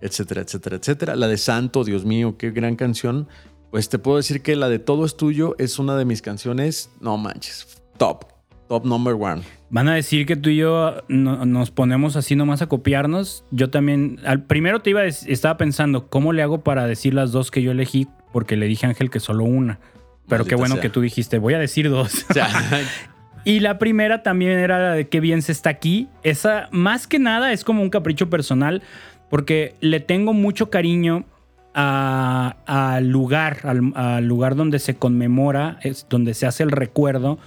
etcétera, 0.00 0.42
etcétera, 0.42 0.76
etcétera. 0.76 1.16
La 1.16 1.28
de 1.28 1.38
Santo, 1.38 1.84
Dios 1.84 2.04
mío, 2.04 2.36
qué 2.36 2.50
gran 2.50 2.76
canción. 2.76 3.28
Pues 3.70 3.88
te 3.88 3.98
puedo 3.98 4.16
decir 4.18 4.42
que 4.42 4.56
la 4.56 4.68
de 4.68 4.78
Todo 4.78 5.04
es 5.04 5.16
tuyo 5.16 5.54
es 5.58 5.78
una 5.78 5.96
de 5.96 6.04
mis 6.04 6.22
canciones, 6.22 6.90
no 7.00 7.16
manches, 7.16 7.82
top, 7.96 8.24
top 8.68 8.84
number 8.84 9.14
one. 9.14 9.42
Van 9.70 9.88
a 9.88 9.94
decir 9.94 10.24
que 10.24 10.36
tú 10.36 10.48
y 10.48 10.56
yo 10.56 11.02
nos 11.08 11.70
ponemos 11.70 12.16
así 12.16 12.36
nomás 12.36 12.62
a 12.62 12.68
copiarnos. 12.68 13.44
Yo 13.50 13.68
también, 13.68 14.18
al 14.24 14.42
primero 14.42 14.80
te 14.80 14.90
iba 14.90 15.02
a 15.02 15.04
estaba 15.04 15.58
pensando, 15.58 16.08
¿cómo 16.08 16.32
le 16.32 16.42
hago 16.42 16.62
para 16.62 16.86
decir 16.86 17.12
las 17.12 17.32
dos 17.32 17.50
que 17.50 17.62
yo 17.62 17.72
elegí? 17.72 18.08
Porque 18.32 18.56
le 18.56 18.66
dije 18.66 18.86
a 18.86 18.90
Ángel 18.90 19.10
que 19.10 19.20
solo 19.20 19.44
una. 19.44 19.78
Pero 20.26 20.44
qué 20.44 20.54
bueno 20.54 20.80
que 20.80 20.88
tú 20.88 21.00
dijiste, 21.00 21.38
voy 21.38 21.54
a 21.54 21.58
decir 21.58 21.90
dos. 21.90 22.26
y 23.44 23.60
la 23.60 23.78
primera 23.78 24.22
también 24.22 24.52
era 24.52 24.78
la 24.78 24.92
de 24.92 25.08
qué 25.08 25.20
bien 25.20 25.42
se 25.42 25.52
está 25.52 25.70
aquí. 25.70 26.08
Esa, 26.22 26.68
más 26.70 27.06
que 27.06 27.18
nada, 27.18 27.52
es 27.52 27.62
como 27.62 27.82
un 27.82 27.90
capricho 27.90 28.30
personal, 28.30 28.82
porque 29.28 29.74
le 29.80 30.00
tengo 30.00 30.32
mucho 30.32 30.70
cariño 30.70 31.26
al 31.74 33.08
lugar, 33.08 33.58
al, 33.64 34.24
lugar 34.26 34.56
donde 34.56 34.78
se 34.78 34.96
conmemora, 34.96 35.78
es 35.82 36.06
donde 36.08 36.34
se 36.34 36.46
hace 36.46 36.62
el 36.64 36.72
recuerdo 36.72 37.38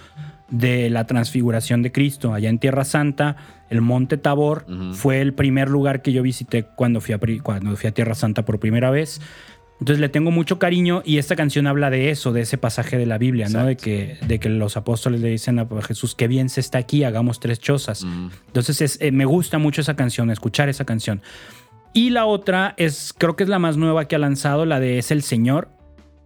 de 0.52 0.90
la 0.90 1.08
transfiguración 1.08 1.82
de 1.82 1.92
Cristo, 1.92 2.34
allá 2.34 2.50
en 2.50 2.60
Tierra 2.60 2.84
Santa, 2.86 3.38
el 3.70 3.82
Monte 3.82 4.18
Tabor 4.18 4.66
fue 4.94 5.22
el 5.22 5.34
primer 5.34 5.70
lugar 5.70 6.02
que 6.02 6.12
yo 6.12 6.22
visité 6.22 6.66
cuando 6.76 7.02
fui, 7.02 7.14
a, 7.16 7.18
pri- 7.18 7.40
cuando 7.40 7.76
fui 7.78 7.88
a 7.88 7.94
Tierra 7.94 8.14
Santa 8.16 8.44
por 8.46 8.60
primera 8.60 8.92
vez. 8.92 9.22
Entonces 9.80 10.00
le 10.00 10.10
tengo 10.10 10.30
mucho 10.30 10.60
cariño 10.60 11.02
y 11.04 11.18
esta 11.18 11.36
canción 11.36 11.66
habla 11.66 11.90
de 11.90 12.12
eso, 12.12 12.32
de 12.34 12.42
ese 12.42 12.60
pasaje 12.60 13.00
de 13.00 13.08
la 13.08 13.18
Biblia, 13.18 13.50
¿no? 13.50 13.66
De 13.66 13.78
que, 13.78 14.18
de 14.28 14.40
que 14.40 14.48
los 14.50 14.78
apóstoles 14.78 15.22
le 15.22 15.30
dicen 15.30 15.58
a 15.58 15.68
Jesús, 15.82 16.14
qué 16.14 16.28
bien 16.28 16.50
se 16.50 16.60
está 16.60 16.78
aquí, 16.78 17.04
hagamos 17.04 17.40
tres 17.40 17.60
chozas. 17.60 18.04
Mm. 18.04 18.30
Entonces 18.48 18.80
es- 18.82 19.02
eh, 19.02 19.12
me 19.12 19.26
gusta 19.26 19.58
mucho 19.58 19.82
esa 19.82 19.96
canción, 19.96 20.30
escuchar 20.30 20.70
esa 20.70 20.86
canción. 20.86 21.22
Y 21.94 22.12
la 22.12 22.26
otra 22.26 22.76
es, 22.78 23.12
creo 23.18 23.36
que 23.36 23.44
es 23.44 23.50
la 23.50 23.58
más 23.58 23.76
nueva 23.78 24.08
que 24.08 24.16
ha 24.16 24.20
lanzado, 24.20 24.66
la 24.66 24.80
de 24.80 25.00
Es 25.00 25.10
el 25.10 25.24
Señor. 25.24 25.70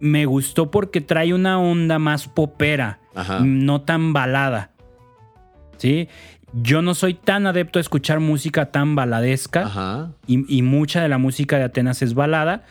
Me 0.00 0.26
gustó 0.26 0.70
porque 0.70 1.00
trae 1.00 1.32
una 1.32 1.58
onda 1.58 1.98
más 1.98 2.28
popera, 2.28 2.98
Ajá. 3.16 3.40
no 3.44 3.80
tan 3.80 4.12
balada. 4.12 4.70
¿Sí? 5.78 6.08
Yo 6.52 6.80
no 6.80 6.94
soy 6.94 7.14
tan 7.14 7.46
adepto 7.46 7.78
a 7.78 7.82
escuchar 7.82 8.20
música 8.20 8.70
tan 8.70 8.94
baladesca 8.94 9.62
Ajá. 9.66 10.12
y, 10.26 10.58
y 10.58 10.62
mucha 10.62 11.02
de 11.02 11.08
la 11.08 11.18
música 11.18 11.58
de 11.58 11.64
Atenas 11.64 12.00
es 12.02 12.14
balada, 12.14 12.64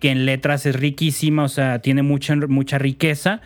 que 0.00 0.10
en 0.10 0.26
letras 0.26 0.66
es 0.66 0.74
riquísima, 0.74 1.44
o 1.44 1.48
sea, 1.48 1.80
tiene 1.80 2.02
mucha, 2.02 2.34
mucha 2.34 2.78
riqueza, 2.78 3.40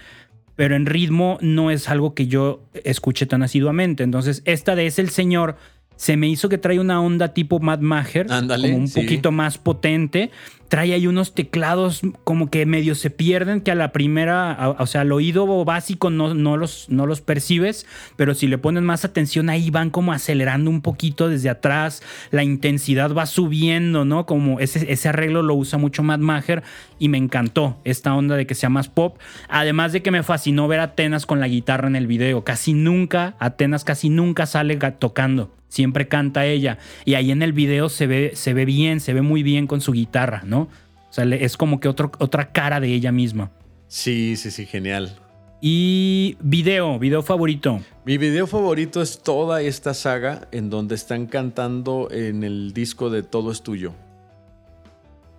pero 0.57 0.75
en 0.75 0.87
ritmo 0.87 1.39
no 1.41 1.71
es 1.71 1.89
algo 1.89 2.15
que 2.15 2.27
yo 2.27 2.65
escuche 2.85 3.27
tan 3.27 3.43
asiduamente. 3.43 4.03
Entonces, 4.03 4.43
esta 4.45 4.75
de 4.75 4.87
Es 4.87 4.99
el 4.99 5.11
Señor 5.11 5.57
se 5.99 6.17
me 6.17 6.29
hizo 6.29 6.49
que 6.49 6.59
trae 6.59 6.79
una 6.79 7.03
onda 7.03 7.35
tipo 7.35 7.59
Mad 7.59 7.81
Maher, 7.81 8.29
como 8.29 8.77
un 8.77 8.87
sí. 8.89 9.01
poquito 9.01 9.33
más 9.33 9.59
potente. 9.59 10.31
Trae 10.69 10.93
ahí 10.93 11.07
unos 11.07 11.35
teclados 11.35 12.03
como 12.25 12.51
que 12.51 12.67
medio 12.67 12.95
se 12.95 13.09
pierden, 13.09 13.63
que 13.63 13.71
a 13.71 13.75
la 13.75 13.91
primera, 13.91 14.53
a- 14.53 14.69
o 14.69 14.87
sea, 14.87 15.01
al 15.01 15.11
oído 15.13 15.65
básico 15.65 16.11
no, 16.11 16.35
no, 16.35 16.59
los, 16.59 16.91
no 16.91 17.07
los 17.07 17.23
percibes, 17.23 17.87
pero 18.17 18.35
si 18.35 18.47
le 18.47 18.59
pones 18.59 18.83
más 18.83 19.03
atención 19.07 19.49
ahí 19.49 19.71
van 19.71 19.89
como 19.89 20.13
acelerando 20.13 20.69
un 20.71 20.83
poquito 20.83 21.31
desde 21.31 21.49
atrás, 21.49 22.03
la 22.31 22.45
intensidad 22.45 23.15
va 23.15 23.25
subiendo, 23.25 24.05
¿no? 24.05 24.27
Como 24.27 24.61
ese, 24.61 24.93
ese 24.93 25.09
arreglo 25.09 25.43
lo 25.43 25.55
usa 25.55 25.79
mucho 25.79 26.03
Matt 26.03 26.21
Maher 26.21 26.63
y 26.99 27.09
me 27.09 27.17
encantó 27.17 27.79
esta 27.85 28.15
onda 28.15 28.37
de 28.37 28.47
que 28.47 28.55
sea 28.55 28.69
más 28.69 28.89
pop, 28.89 29.17
además 29.49 29.93
de 29.95 30.03
que 30.03 30.11
me 30.11 30.23
fascinó 30.23 30.69
ver 30.69 30.81
a 30.81 30.85
Atenas 30.85 31.25
con 31.25 31.41
la 31.41 31.49
guitarra 31.49 31.89
en 31.89 31.97
el 31.97 32.07
video, 32.07 32.45
casi 32.45 32.75
nunca, 32.75 33.37
Atenas 33.39 33.85
casi 33.85 34.11
nunca 34.11 34.45
sale 34.45 34.77
tocando. 34.99 35.51
Siempre 35.69 36.09
canta 36.09 36.47
ella. 36.47 36.79
Y 37.05 37.15
ahí 37.15 37.31
en 37.31 37.43
el 37.43 37.53
video 37.53 37.89
se 37.89 38.07
ve, 38.07 38.33
se 38.35 38.55
ve 38.55 38.65
bien, 38.65 39.01
se 39.01 39.13
ve 39.15 39.23
muy 39.23 39.43
bien 39.43 39.67
con 39.67 39.81
su 39.81 39.93
guitarra, 39.93 40.43
¿no? 40.45 40.63
O 41.09 41.13
sea, 41.13 41.25
es 41.25 41.57
como 41.57 41.81
que 41.81 41.89
otro- 41.89 42.13
otra 42.19 42.53
cara 42.53 42.81
de 42.81 42.93
ella 42.93 43.13
misma. 43.13 43.51
Sí, 43.87 44.37
sí, 44.37 44.51
sí, 44.51 44.67
genial. 44.67 45.17
Y 45.61 46.37
video, 46.41 46.99
video 46.99 47.23
favorito. 47.23 47.81
Mi 48.05 48.17
video 48.17 48.47
favorito 48.47 49.03
es 49.03 49.23
toda 49.23 49.61
esta 49.63 49.93
saga 49.93 50.47
en 50.53 50.71
donde 50.71 50.95
están 50.95 51.27
cantando 51.27 52.09
en 52.13 52.45
el 52.45 52.73
disco 52.73 53.11
de 53.11 53.23
Todo 53.23 53.51
es 53.51 53.63
tuyo. 53.63 53.93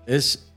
Es, 0.05 0.51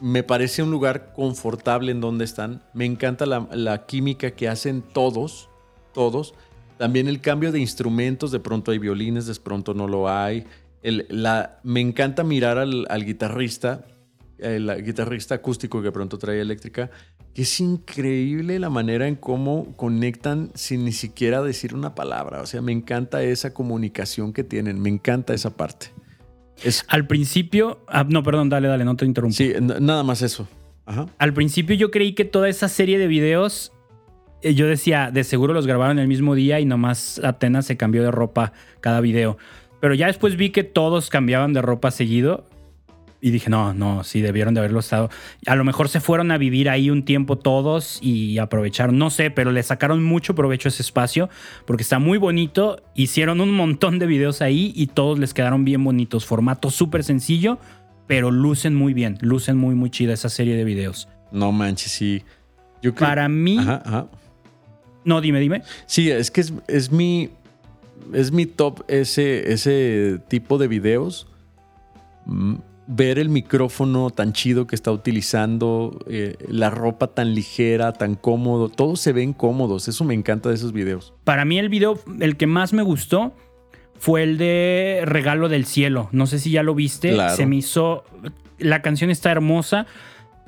me 0.00 0.22
parece 0.22 0.62
un 0.62 0.70
lugar 0.70 1.12
confortable 1.14 1.90
en 1.90 2.00
donde 2.00 2.24
están. 2.24 2.62
Me 2.74 2.84
encanta 2.84 3.26
la, 3.26 3.48
la 3.52 3.86
química 3.86 4.30
que 4.32 4.48
hacen 4.48 4.82
todos, 4.82 5.48
todos. 5.94 6.34
También 6.78 7.08
el 7.08 7.20
cambio 7.20 7.52
de 7.52 7.60
instrumentos, 7.60 8.30
de 8.30 8.40
pronto 8.40 8.70
hay 8.70 8.78
violines, 8.78 9.26
de 9.26 9.34
pronto 9.34 9.74
no 9.74 9.86
lo 9.88 10.08
hay. 10.08 10.44
El- 10.82 11.06
la, 11.10 11.58
me 11.64 11.80
encanta 11.80 12.22
mirar 12.24 12.56
al, 12.58 12.86
al 12.88 13.04
guitarrista, 13.04 13.84
el 14.38 14.82
guitarrista 14.84 15.34
acústico 15.36 15.80
que 15.80 15.86
de 15.86 15.92
pronto 15.92 16.16
trae 16.18 16.40
eléctrica, 16.40 16.90
que 17.34 17.42
es 17.42 17.60
increíble 17.60 18.58
la 18.58 18.70
manera 18.70 19.06
en 19.08 19.16
cómo 19.16 19.74
conectan 19.76 20.50
sin 20.54 20.84
ni 20.84 20.92
siquiera 20.92 21.42
decir 21.42 21.74
una 21.74 21.94
palabra. 21.94 22.40
O 22.42 22.46
sea, 22.46 22.62
me 22.62 22.72
encanta 22.72 23.22
esa 23.22 23.52
comunicación 23.52 24.32
que 24.32 24.44
tienen, 24.44 24.80
me 24.80 24.88
encanta 24.88 25.34
esa 25.34 25.50
parte. 25.56 25.88
Es, 26.62 26.84
Al 26.88 27.06
principio, 27.06 27.80
ah, 27.88 28.04
no, 28.08 28.22
perdón, 28.22 28.48
dale, 28.48 28.66
dale, 28.68 28.84
no 28.84 28.96
te 28.96 29.04
interrumpo. 29.04 29.36
sí, 29.36 29.52
nada 29.60 30.02
más 30.02 30.22
eso. 30.22 30.48
Ajá. 30.86 31.06
Al 31.18 31.34
principio 31.34 31.76
yo 31.76 31.90
creí 31.90 32.14
que 32.14 32.24
toda 32.24 32.48
esa 32.48 32.68
serie 32.68 32.98
de 32.98 33.06
videos, 33.08 33.72
yo 34.42 34.66
decía, 34.66 35.10
de 35.10 35.24
seguro 35.24 35.52
los 35.54 35.66
grabaron 35.66 35.98
el 35.98 36.08
mismo 36.08 36.34
día 36.34 36.60
y 36.60 36.64
nomás 36.64 37.20
Atenas 37.24 37.66
se 37.66 37.76
cambió 37.76 38.02
de 38.02 38.10
ropa 38.10 38.52
cada 38.80 39.00
video. 39.00 39.36
Pero 39.80 39.94
ya 39.94 40.06
después 40.06 40.36
vi 40.36 40.50
que 40.50 40.64
todos 40.64 41.08
cambiaban 41.10 41.52
de 41.52 41.62
ropa 41.62 41.90
seguido 41.90 42.44
y 43.20 43.30
dije, 43.30 43.50
no, 43.50 43.74
no, 43.74 44.04
sí, 44.04 44.20
debieron 44.20 44.54
de 44.54 44.60
haberlo 44.60 44.78
estado. 44.78 45.10
A 45.46 45.56
lo 45.56 45.64
mejor 45.64 45.88
se 45.88 46.00
fueron 46.00 46.30
a 46.30 46.38
vivir 46.38 46.70
ahí 46.70 46.88
un 46.88 47.04
tiempo 47.04 47.36
todos 47.36 47.98
y 48.00 48.38
aprovecharon, 48.38 48.96
no 48.96 49.10
sé, 49.10 49.30
pero 49.32 49.50
le 49.50 49.62
sacaron 49.64 50.04
mucho 50.04 50.36
provecho 50.36 50.68
a 50.68 50.70
ese 50.70 50.82
espacio 50.82 51.28
porque 51.66 51.82
está 51.82 51.98
muy 51.98 52.18
bonito. 52.18 52.80
Hicieron 52.94 53.40
un 53.40 53.52
montón 53.54 53.98
de 53.98 54.06
videos 54.06 54.40
ahí 54.40 54.72
y 54.76 54.86
todos 54.88 55.18
les 55.18 55.34
quedaron 55.34 55.64
bien 55.64 55.82
bonitos. 55.82 56.26
Formato 56.26 56.70
súper 56.70 57.02
sencillo, 57.02 57.58
pero 58.06 58.30
lucen 58.30 58.76
muy 58.76 58.94
bien, 58.94 59.18
lucen 59.20 59.56
muy, 59.56 59.74
muy 59.74 59.90
chida 59.90 60.12
esa 60.12 60.28
serie 60.28 60.54
de 60.56 60.62
videos. 60.64 61.08
No 61.32 61.50
manches, 61.50 61.90
sí. 61.90 62.22
Yo 62.82 62.94
creo- 62.94 63.08
Para 63.08 63.28
mí, 63.28 63.58
Ajá, 63.58 63.82
ajá. 63.84 64.06
No, 65.04 65.20
dime, 65.20 65.40
dime. 65.40 65.62
Sí, 65.86 66.10
es 66.10 66.30
que 66.30 66.40
es, 66.40 66.52
es 66.66 66.90
mi. 66.90 67.30
Es 68.12 68.32
mi 68.32 68.46
top 68.46 68.84
ese, 68.88 69.52
ese 69.52 70.20
tipo 70.28 70.56
de 70.58 70.68
videos. 70.68 71.26
Mm, 72.26 72.56
Ver 72.90 73.18
el 73.18 73.28
micrófono 73.28 74.08
tan 74.08 74.32
chido 74.32 74.66
que 74.66 74.74
está 74.74 74.90
utilizando, 74.90 75.98
eh, 76.08 76.36
la 76.48 76.70
ropa 76.70 77.08
tan 77.08 77.34
ligera, 77.34 77.92
tan 77.92 78.14
cómodo, 78.14 78.70
todos 78.70 78.98
se 78.98 79.12
ven 79.12 79.34
cómodos. 79.34 79.88
Eso 79.88 80.04
me 80.04 80.14
encanta 80.14 80.48
de 80.48 80.54
esos 80.54 80.72
videos. 80.72 81.12
Para 81.24 81.44
mí 81.44 81.58
el 81.58 81.68
video, 81.68 82.00
el 82.18 82.38
que 82.38 82.46
más 82.46 82.72
me 82.72 82.82
gustó 82.82 83.34
fue 83.98 84.22
el 84.22 84.38
de 84.38 85.02
Regalo 85.04 85.50
del 85.50 85.66
Cielo. 85.66 86.08
No 86.12 86.26
sé 86.26 86.38
si 86.38 86.50
ya 86.50 86.62
lo 86.62 86.74
viste. 86.74 87.12
Claro. 87.12 87.36
Se 87.36 87.44
me 87.44 87.56
hizo... 87.56 88.04
La 88.58 88.80
canción 88.80 89.10
está 89.10 89.30
hermosa, 89.32 89.86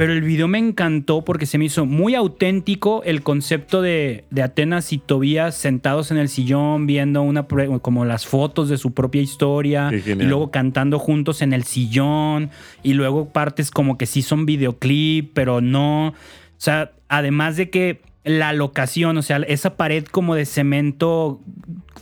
pero 0.00 0.14
el 0.14 0.22
video 0.22 0.48
me 0.48 0.56
encantó 0.56 1.26
porque 1.26 1.44
se 1.44 1.58
me 1.58 1.66
hizo 1.66 1.84
muy 1.84 2.14
auténtico 2.14 3.02
el 3.04 3.22
concepto 3.22 3.82
de, 3.82 4.24
de 4.30 4.42
Atenas 4.42 4.94
y 4.94 4.98
Tobías 4.98 5.54
sentados 5.54 6.10
en 6.10 6.16
el 6.16 6.30
sillón 6.30 6.86
viendo 6.86 7.20
una 7.20 7.46
como 7.82 8.06
las 8.06 8.26
fotos 8.26 8.70
de 8.70 8.78
su 8.78 8.94
propia 8.94 9.20
historia 9.20 9.90
y 9.92 10.22
luego 10.22 10.50
cantando 10.50 10.98
juntos 10.98 11.42
en 11.42 11.52
el 11.52 11.64
sillón 11.64 12.48
y 12.82 12.94
luego 12.94 13.28
partes 13.28 13.70
como 13.70 13.98
que 13.98 14.06
sí 14.06 14.22
son 14.22 14.46
videoclip, 14.46 15.32
pero 15.34 15.60
no. 15.60 16.06
O 16.08 16.14
sea, 16.56 16.92
además 17.10 17.58
de 17.58 17.68
que 17.68 18.00
la 18.24 18.54
locación, 18.54 19.18
o 19.18 19.22
sea, 19.22 19.36
esa 19.48 19.76
pared 19.76 20.06
como 20.06 20.34
de 20.34 20.46
cemento 20.46 21.42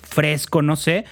fresco, 0.09 0.63
no 0.63 0.77
sé. 0.77 1.05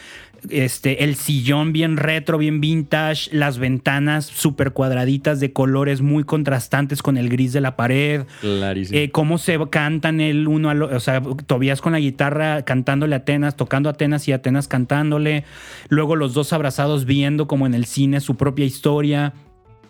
Este, 0.50 1.04
el 1.04 1.16
sillón 1.16 1.72
bien 1.72 1.96
retro, 1.96 2.38
bien 2.38 2.61
vintage, 2.61 3.30
las 3.32 3.59
ventanas 3.59 4.26
súper 4.26 4.72
cuadraditas 4.72 5.40
de 5.40 5.52
colores 5.52 6.00
muy 6.00 6.24
contrastantes 6.24 7.02
con 7.02 7.16
el 7.16 7.28
gris 7.28 7.52
de 7.52 7.61
la 7.61 7.76
pared. 7.76 8.24
Clarísimo. 8.40 8.98
Eh, 8.98 9.11
cómo 9.11 9.38
se 9.38 9.59
cantan 9.70 10.20
el 10.20 10.48
uno 10.48 10.70
al 10.70 10.82
o 10.82 11.00
sea, 11.00 11.22
Tobías 11.46 11.80
con 11.80 11.92
la 11.92 12.00
guitarra 12.00 12.62
cantándole 12.62 13.14
a 13.14 13.18
Atenas, 13.18 13.56
tocando 13.56 13.88
a 13.88 13.92
Atenas 13.92 14.26
y 14.28 14.32
Atenas 14.32 14.68
cantándole. 14.68 15.44
Luego 15.88 16.16
los 16.16 16.35
dos 16.35 16.52
abrazados 16.52 17.04
viendo 17.04 17.46
como 17.46 17.66
en 17.66 17.74
el 17.74 17.87
cine 17.87 18.20
su 18.20 18.37
propia 18.37 18.64
historia. 18.64 19.35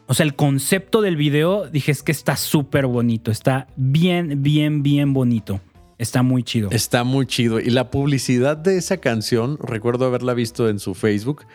O 0.06 0.14
sea, 0.14 0.24
el 0.24 0.34
concepto 0.34 1.02
del 1.02 1.16
video, 1.16 1.68
dije, 1.68 1.90
es 1.90 2.02
que 2.02 2.12
está 2.12 2.36
súper 2.36 2.86
bonito. 2.86 3.30
Está 3.30 3.66
bien, 3.76 4.42
bien, 4.42 4.82
bien 4.82 5.12
bonito. 5.12 5.60
Está 5.98 6.22
muy 6.22 6.42
chido. 6.42 6.70
Está 6.70 7.04
muy 7.04 7.26
chido. 7.26 7.60
Y 7.60 7.70
la 7.70 7.90
publicidad 7.90 8.56
de 8.56 8.76
esa 8.76 8.98
canción, 8.98 9.58
recuerdo 9.60 10.06
haberla 10.06 10.34
visto 10.34 10.68
en 10.68 10.78
su 10.78 10.94
Facebook, 10.94 11.46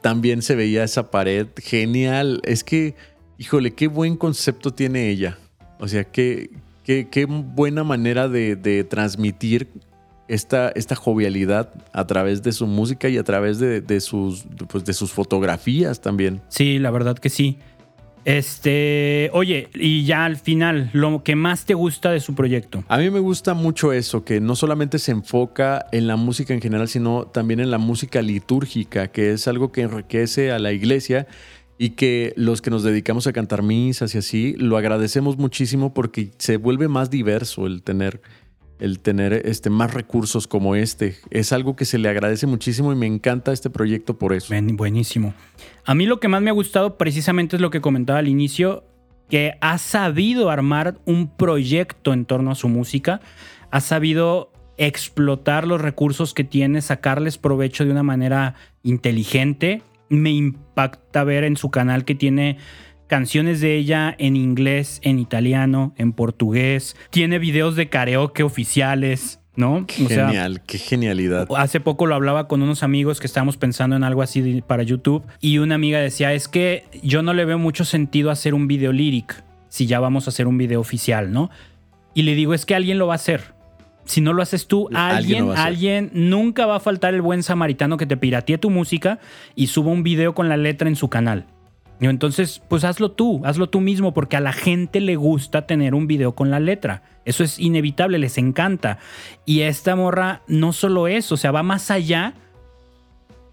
también 0.00 0.42
se 0.42 0.54
veía 0.54 0.84
esa 0.84 1.10
pared. 1.10 1.48
Genial. 1.56 2.40
Es 2.44 2.64
que, 2.64 2.94
híjole, 3.38 3.74
qué 3.74 3.88
buen 3.88 4.16
concepto 4.16 4.72
tiene 4.72 5.10
ella. 5.10 5.38
O 5.80 5.88
sea, 5.88 6.04
qué, 6.04 6.50
qué, 6.84 7.08
qué 7.10 7.24
buena 7.24 7.82
manera 7.82 8.28
de, 8.28 8.54
de 8.56 8.84
transmitir 8.84 9.68
esta, 10.28 10.70
esta 10.70 10.94
jovialidad 10.94 11.70
a 11.92 12.06
través 12.06 12.42
de 12.42 12.52
su 12.52 12.66
música 12.66 13.08
y 13.08 13.18
a 13.18 13.24
través 13.24 13.58
de, 13.58 13.80
de 13.80 14.00
sus, 14.00 14.44
pues, 14.68 14.84
de 14.84 14.92
sus 14.92 15.12
fotografías 15.12 16.00
también. 16.00 16.40
Sí, 16.48 16.78
la 16.78 16.90
verdad 16.90 17.18
que 17.18 17.28
sí. 17.28 17.58
Este, 18.24 19.30
oye, 19.32 19.68
y 19.74 20.04
ya 20.04 20.24
al 20.24 20.36
final, 20.36 20.90
lo 20.92 21.24
que 21.24 21.34
más 21.34 21.64
te 21.64 21.74
gusta 21.74 22.10
de 22.10 22.20
su 22.20 22.34
proyecto. 22.34 22.84
A 22.88 22.98
mí 22.98 23.10
me 23.10 23.18
gusta 23.18 23.54
mucho 23.54 23.92
eso, 23.92 24.24
que 24.24 24.40
no 24.40 24.54
solamente 24.54 24.98
se 24.98 25.10
enfoca 25.10 25.86
en 25.92 26.06
la 26.06 26.16
música 26.16 26.54
en 26.54 26.60
general, 26.60 26.88
sino 26.88 27.26
también 27.26 27.60
en 27.60 27.70
la 27.70 27.78
música 27.78 28.22
litúrgica, 28.22 29.08
que 29.08 29.32
es 29.32 29.48
algo 29.48 29.72
que 29.72 29.82
enriquece 29.82 30.52
a 30.52 30.58
la 30.58 30.72
iglesia 30.72 31.26
y 31.78 31.90
que 31.90 32.32
los 32.36 32.62
que 32.62 32.70
nos 32.70 32.84
dedicamos 32.84 33.26
a 33.26 33.32
cantar 33.32 33.62
misas 33.62 34.14
y 34.14 34.18
así, 34.18 34.54
lo 34.56 34.76
agradecemos 34.76 35.36
muchísimo 35.36 35.92
porque 35.92 36.30
se 36.38 36.56
vuelve 36.56 36.86
más 36.86 37.10
diverso 37.10 37.66
el 37.66 37.82
tener, 37.82 38.20
el 38.82 38.98
tener 39.00 39.32
este, 39.46 39.70
más 39.70 39.94
recursos 39.94 40.46
como 40.46 40.74
este. 40.74 41.16
Es 41.30 41.52
algo 41.52 41.76
que 41.76 41.84
se 41.84 41.98
le 41.98 42.08
agradece 42.08 42.46
muchísimo 42.46 42.92
y 42.92 42.96
me 42.96 43.06
encanta 43.06 43.52
este 43.52 43.70
proyecto 43.70 44.18
por 44.18 44.32
eso. 44.32 44.48
Buen- 44.48 44.76
Buenísimo. 44.76 45.34
A 45.84 45.94
mí 45.94 46.04
lo 46.06 46.18
que 46.20 46.28
más 46.28 46.42
me 46.42 46.50
ha 46.50 46.52
gustado 46.52 46.98
precisamente 46.98 47.56
es 47.56 47.62
lo 47.62 47.70
que 47.70 47.80
comentaba 47.80 48.18
al 48.18 48.28
inicio, 48.28 48.84
que 49.30 49.54
ha 49.60 49.78
sabido 49.78 50.50
armar 50.50 50.98
un 51.06 51.28
proyecto 51.28 52.12
en 52.12 52.24
torno 52.26 52.50
a 52.50 52.54
su 52.54 52.68
música, 52.68 53.20
ha 53.70 53.80
sabido 53.80 54.50
explotar 54.78 55.66
los 55.66 55.80
recursos 55.80 56.34
que 56.34 56.44
tiene, 56.44 56.82
sacarles 56.82 57.38
provecho 57.38 57.84
de 57.84 57.92
una 57.92 58.02
manera 58.02 58.54
inteligente. 58.82 59.82
Me 60.08 60.30
impacta 60.30 61.24
ver 61.24 61.44
en 61.44 61.56
su 61.56 61.70
canal 61.70 62.04
que 62.04 62.14
tiene 62.14 62.58
canciones 63.12 63.60
de 63.60 63.76
ella 63.76 64.16
en 64.18 64.36
inglés, 64.36 64.98
en 65.02 65.18
italiano, 65.18 65.92
en 65.98 66.14
portugués. 66.14 66.96
Tiene 67.10 67.38
videos 67.38 67.76
de 67.76 67.90
karaoke 67.90 68.42
oficiales. 68.42 69.38
¿no? 69.54 69.84
Genial, 69.86 70.62
qué 70.62 70.78
genialidad. 70.78 71.46
Hace 71.54 71.78
poco 71.78 72.06
lo 72.06 72.14
hablaba 72.14 72.48
con 72.48 72.62
unos 72.62 72.82
amigos 72.82 73.20
que 73.20 73.26
estábamos 73.26 73.58
pensando 73.58 73.96
en 73.96 74.02
algo 74.02 74.22
así 74.22 74.62
para 74.66 74.82
YouTube 74.82 75.24
y 75.42 75.58
una 75.58 75.74
amiga 75.74 75.98
decía, 75.98 76.32
es 76.32 76.48
que 76.48 76.86
yo 77.02 77.22
no 77.22 77.34
le 77.34 77.44
veo 77.44 77.58
mucho 77.58 77.84
sentido 77.84 78.30
hacer 78.30 78.54
un 78.54 78.66
video 78.66 78.92
lyric 78.92 79.44
si 79.68 79.84
ya 79.86 80.00
vamos 80.00 80.26
a 80.26 80.30
hacer 80.30 80.46
un 80.46 80.56
video 80.56 80.80
oficial, 80.80 81.32
¿no? 81.32 81.50
Y 82.14 82.22
le 82.22 82.34
digo, 82.34 82.54
es 82.54 82.64
que 82.64 82.74
alguien 82.74 82.96
lo 82.96 83.08
va 83.08 83.12
a 83.12 83.16
hacer. 83.16 83.52
Si 84.06 84.22
no 84.22 84.32
lo 84.32 84.40
haces 84.40 84.68
tú, 84.68 84.88
alguien, 84.94 85.50
alguien, 85.50 86.10
nunca 86.14 86.64
va 86.64 86.76
a 86.76 86.80
faltar 86.80 87.12
el 87.12 87.20
buen 87.20 87.42
samaritano 87.42 87.98
que 87.98 88.06
te 88.06 88.16
piratee 88.16 88.56
tu 88.56 88.70
música 88.70 89.18
y 89.54 89.66
suba 89.66 89.92
un 89.92 90.02
video 90.02 90.34
con 90.34 90.48
la 90.48 90.56
letra 90.56 90.88
en 90.88 90.96
su 90.96 91.10
canal. 91.10 91.44
Entonces, 92.10 92.62
pues 92.68 92.84
hazlo 92.84 93.12
tú, 93.12 93.42
hazlo 93.44 93.68
tú 93.68 93.80
mismo, 93.80 94.12
porque 94.12 94.36
a 94.36 94.40
la 94.40 94.52
gente 94.52 95.00
le 95.00 95.16
gusta 95.16 95.66
tener 95.66 95.94
un 95.94 96.06
video 96.06 96.34
con 96.34 96.50
la 96.50 96.60
letra. 96.60 97.02
Eso 97.24 97.44
es 97.44 97.58
inevitable, 97.58 98.18
les 98.18 98.38
encanta. 98.38 98.98
Y 99.46 99.60
esta 99.60 99.94
morra 99.94 100.42
no 100.46 100.72
solo 100.72 101.06
eso, 101.08 101.34
o 101.34 101.38
sea, 101.38 101.52
va 101.52 101.62
más 101.62 101.90
allá 101.90 102.34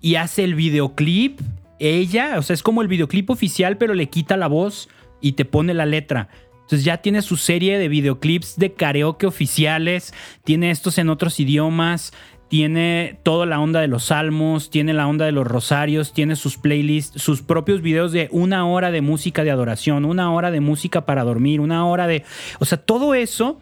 y 0.01 0.15
hace 0.15 0.43
el 0.43 0.55
videoclip. 0.55 1.39
Ella, 1.79 2.35
o 2.37 2.41
sea, 2.41 2.53
es 2.53 2.63
como 2.63 2.81
el 2.81 2.87
videoclip 2.87 3.29
oficial, 3.29 3.77
pero 3.77 3.93
le 3.93 4.09
quita 4.09 4.35
la 4.35 4.47
voz 4.47 4.89
y 5.21 5.33
te 5.33 5.45
pone 5.45 5.73
la 5.73 5.85
letra. 5.85 6.29
Entonces 6.61 6.85
ya 6.85 6.97
tiene 6.97 7.21
su 7.23 7.35
serie 7.35 7.79
de 7.79 7.87
videoclips 7.87 8.57
de 8.57 8.73
karaoke 8.73 9.25
oficiales, 9.25 10.13
tiene 10.43 10.69
estos 10.69 10.99
en 10.99 11.09
otros 11.09 11.39
idiomas, 11.39 12.13
tiene 12.49 13.19
toda 13.23 13.45
la 13.45 13.59
onda 13.59 13.79
de 13.79 13.87
los 13.87 14.05
salmos, 14.05 14.69
tiene 14.69 14.93
la 14.93 15.07
onda 15.07 15.25
de 15.25 15.31
los 15.31 15.47
rosarios, 15.47 16.13
tiene 16.13 16.35
sus 16.35 16.57
playlists, 16.57 17.21
sus 17.21 17.41
propios 17.41 17.81
videos 17.81 18.11
de 18.11 18.27
una 18.31 18.67
hora 18.67 18.91
de 18.91 19.01
música 19.01 19.43
de 19.43 19.51
adoración, 19.51 20.03
una 20.03 20.33
hora 20.33 20.51
de 20.51 20.59
música 20.59 21.05
para 21.05 21.23
dormir, 21.23 21.61
una 21.61 21.85
hora 21.85 22.07
de... 22.07 22.23
O 22.59 22.65
sea, 22.65 22.79
todo 22.79 23.13
eso 23.13 23.61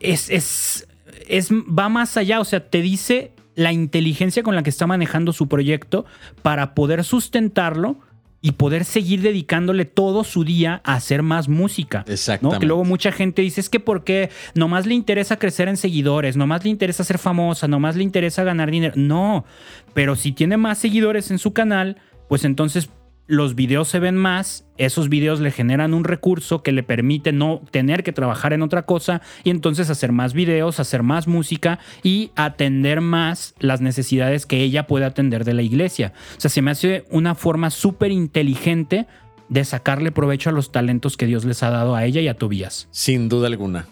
es, 0.00 0.30
es, 0.30 0.88
es 1.28 1.52
va 1.52 1.88
más 1.90 2.16
allá, 2.16 2.40
o 2.40 2.44
sea, 2.44 2.68
te 2.68 2.80
dice 2.80 3.32
la 3.54 3.72
inteligencia 3.72 4.42
con 4.42 4.54
la 4.54 4.62
que 4.62 4.70
está 4.70 4.86
manejando 4.86 5.34
su 5.34 5.46
proyecto 5.46 6.06
para 6.42 6.74
poder 6.74 7.04
sustentarlo 7.04 7.98
y 8.42 8.52
poder 8.52 8.84
seguir 8.84 9.20
dedicándole 9.20 9.84
todo 9.84 10.24
su 10.24 10.44
día 10.44 10.80
a 10.84 10.94
hacer 10.94 11.22
más 11.22 11.48
música. 11.48 12.04
Exactamente. 12.08 12.60
Que 12.60 12.66
luego 12.66 12.84
mucha 12.84 13.12
gente 13.12 13.42
dice, 13.42 13.60
es 13.60 13.68
que 13.68 13.80
porque 13.80 14.30
nomás 14.54 14.86
le 14.86 14.94
interesa 14.94 15.38
crecer 15.38 15.68
en 15.68 15.76
seguidores, 15.76 16.36
nomás 16.36 16.64
le 16.64 16.70
interesa 16.70 17.04
ser 17.04 17.18
famosa, 17.18 17.68
nomás 17.68 17.96
le 17.96 18.02
interesa 18.02 18.42
ganar 18.44 18.70
dinero. 18.70 18.94
No, 18.96 19.44
pero 19.92 20.16
si 20.16 20.32
tiene 20.32 20.56
más 20.56 20.78
seguidores 20.78 21.30
en 21.30 21.38
su 21.38 21.52
canal, 21.52 21.98
pues 22.28 22.44
entonces 22.44 22.88
los 23.30 23.54
videos 23.54 23.86
se 23.86 24.00
ven 24.00 24.16
más, 24.16 24.64
esos 24.76 25.08
videos 25.08 25.38
le 25.38 25.52
generan 25.52 25.94
un 25.94 26.02
recurso 26.02 26.64
que 26.64 26.72
le 26.72 26.82
permite 26.82 27.30
no 27.30 27.62
tener 27.70 28.02
que 28.02 28.12
trabajar 28.12 28.52
en 28.52 28.60
otra 28.60 28.82
cosa 28.86 29.22
y 29.44 29.50
entonces 29.50 29.88
hacer 29.88 30.10
más 30.10 30.34
videos, 30.34 30.80
hacer 30.80 31.04
más 31.04 31.28
música 31.28 31.78
y 32.02 32.32
atender 32.34 33.00
más 33.00 33.54
las 33.60 33.80
necesidades 33.80 34.46
que 34.46 34.62
ella 34.62 34.88
puede 34.88 35.04
atender 35.04 35.44
de 35.44 35.54
la 35.54 35.62
iglesia. 35.62 36.12
O 36.36 36.40
sea, 36.40 36.50
se 36.50 36.60
me 36.60 36.72
hace 36.72 37.04
una 37.08 37.36
forma 37.36 37.70
súper 37.70 38.10
inteligente 38.10 39.06
de 39.48 39.64
sacarle 39.64 40.10
provecho 40.10 40.50
a 40.50 40.52
los 40.52 40.72
talentos 40.72 41.16
que 41.16 41.26
Dios 41.26 41.44
les 41.44 41.62
ha 41.62 41.70
dado 41.70 41.94
a 41.94 42.04
ella 42.04 42.20
y 42.20 42.26
a 42.26 42.34
Tobías. 42.34 42.88
Sin 42.90 43.28
duda 43.28 43.46
alguna. 43.46 43.86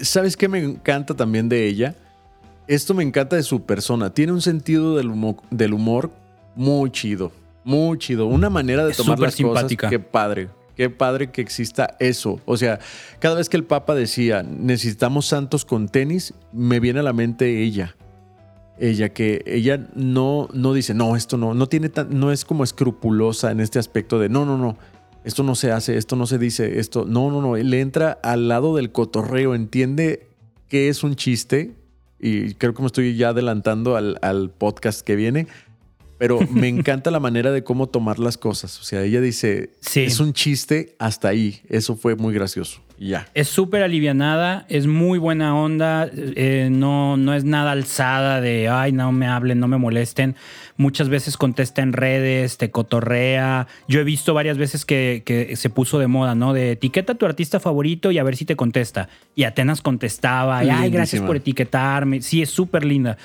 ¿Sabes 0.00 0.36
qué 0.36 0.46
me 0.46 0.60
encanta 0.60 1.14
también 1.14 1.48
de 1.48 1.66
ella? 1.66 1.96
Esto 2.68 2.94
me 2.94 3.02
encanta 3.02 3.34
de 3.34 3.42
su 3.42 3.64
persona. 3.64 4.14
Tiene 4.14 4.30
un 4.30 4.42
sentido 4.42 4.94
del 4.96 5.08
humor, 5.08 5.38
del 5.50 5.74
humor 5.74 6.12
muy 6.54 6.92
chido 6.92 7.32
muy 7.66 7.98
chido. 7.98 8.26
Una 8.26 8.48
manera 8.48 8.86
de 8.86 8.94
tomar 8.94 9.18
las 9.18 9.34
simpática. 9.34 9.88
cosas. 9.88 9.90
Qué 9.90 9.98
padre. 9.98 10.48
Qué 10.76 10.88
padre 10.88 11.30
que 11.30 11.40
exista 11.40 11.96
eso. 11.98 12.38
O 12.44 12.56
sea, 12.56 12.78
cada 13.18 13.34
vez 13.34 13.48
que 13.48 13.56
el 13.56 13.64
Papa 13.64 13.94
decía, 13.94 14.42
necesitamos 14.42 15.26
santos 15.26 15.64
con 15.64 15.88
tenis, 15.88 16.32
me 16.52 16.80
viene 16.80 17.00
a 17.00 17.02
la 17.02 17.12
mente 17.12 17.62
ella. 17.62 17.96
Ella 18.78 19.08
que 19.08 19.42
ella 19.46 19.88
no, 19.94 20.48
no 20.52 20.74
dice, 20.74 20.94
no, 20.94 21.16
esto 21.16 21.38
no, 21.38 21.54
no 21.54 21.66
tiene 21.66 21.88
tan, 21.88 22.20
no 22.20 22.30
es 22.30 22.44
como 22.44 22.62
escrupulosa 22.62 23.50
en 23.50 23.60
este 23.60 23.78
aspecto 23.78 24.18
de, 24.18 24.28
no, 24.28 24.44
no, 24.44 24.58
no, 24.58 24.76
esto 25.24 25.42
no 25.42 25.54
se 25.54 25.72
hace, 25.72 25.96
esto 25.96 26.14
no 26.14 26.26
se 26.26 26.38
dice, 26.38 26.78
esto, 26.78 27.06
no, 27.06 27.30
no, 27.30 27.40
no, 27.40 27.56
le 27.56 27.80
entra 27.80 28.12
al 28.22 28.48
lado 28.48 28.76
del 28.76 28.92
cotorreo, 28.92 29.54
entiende 29.54 30.28
que 30.68 30.90
es 30.90 31.02
un 31.02 31.16
chiste 31.16 31.74
y 32.20 32.52
creo 32.54 32.74
que 32.74 32.82
me 32.82 32.86
estoy 32.86 33.16
ya 33.16 33.30
adelantando 33.30 33.96
al, 33.96 34.18
al 34.20 34.50
podcast 34.50 35.00
que 35.00 35.16
viene 35.16 35.46
pero 36.18 36.38
me 36.50 36.68
encanta 36.68 37.10
la 37.10 37.20
manera 37.20 37.52
de 37.52 37.64
cómo 37.64 37.88
tomar 37.88 38.18
las 38.18 38.36
cosas. 38.38 38.80
O 38.80 38.84
sea, 38.84 39.02
ella 39.02 39.20
dice, 39.20 39.70
es 39.94 40.20
un 40.20 40.32
chiste 40.32 40.94
hasta 40.98 41.28
ahí. 41.28 41.60
Eso 41.68 41.96
fue 41.96 42.16
muy 42.16 42.32
gracioso. 42.34 42.80
ya. 42.98 43.28
Es 43.34 43.48
súper 43.48 43.82
alivianada, 43.82 44.64
es 44.68 44.86
muy 44.86 45.18
buena 45.18 45.54
onda, 45.54 46.08
eh, 46.12 46.68
no, 46.70 47.16
no 47.16 47.34
es 47.34 47.44
nada 47.44 47.72
alzada 47.72 48.40
de, 48.40 48.68
ay, 48.68 48.92
no 48.92 49.12
me 49.12 49.26
hablen, 49.26 49.60
no 49.60 49.68
me 49.68 49.76
molesten. 49.76 50.36
Muchas 50.78 51.08
veces 51.08 51.36
contesta 51.36 51.82
en 51.82 51.92
redes, 51.92 52.58
te 52.58 52.70
cotorrea. 52.70 53.66
Yo 53.88 54.00
he 54.00 54.04
visto 54.04 54.34
varias 54.34 54.58
veces 54.58 54.84
que, 54.84 55.22
que 55.24 55.56
se 55.56 55.70
puso 55.70 55.98
de 55.98 56.06
moda, 56.06 56.34
¿no? 56.34 56.52
De 56.52 56.72
etiqueta 56.72 57.12
a 57.12 57.16
tu 57.16 57.26
artista 57.26 57.60
favorito 57.60 58.10
y 58.10 58.18
a 58.18 58.22
ver 58.22 58.36
si 58.36 58.44
te 58.44 58.56
contesta. 58.56 59.08
Y 59.34 59.44
Atenas 59.44 59.80
contestaba, 59.80 60.64
y, 60.64 60.70
ay, 60.70 60.90
gracias 60.90 61.22
por 61.22 61.36
etiquetarme. 61.36 62.20
Sí, 62.20 62.42
es 62.42 62.50
súper 62.50 62.84
linda. 62.84 63.16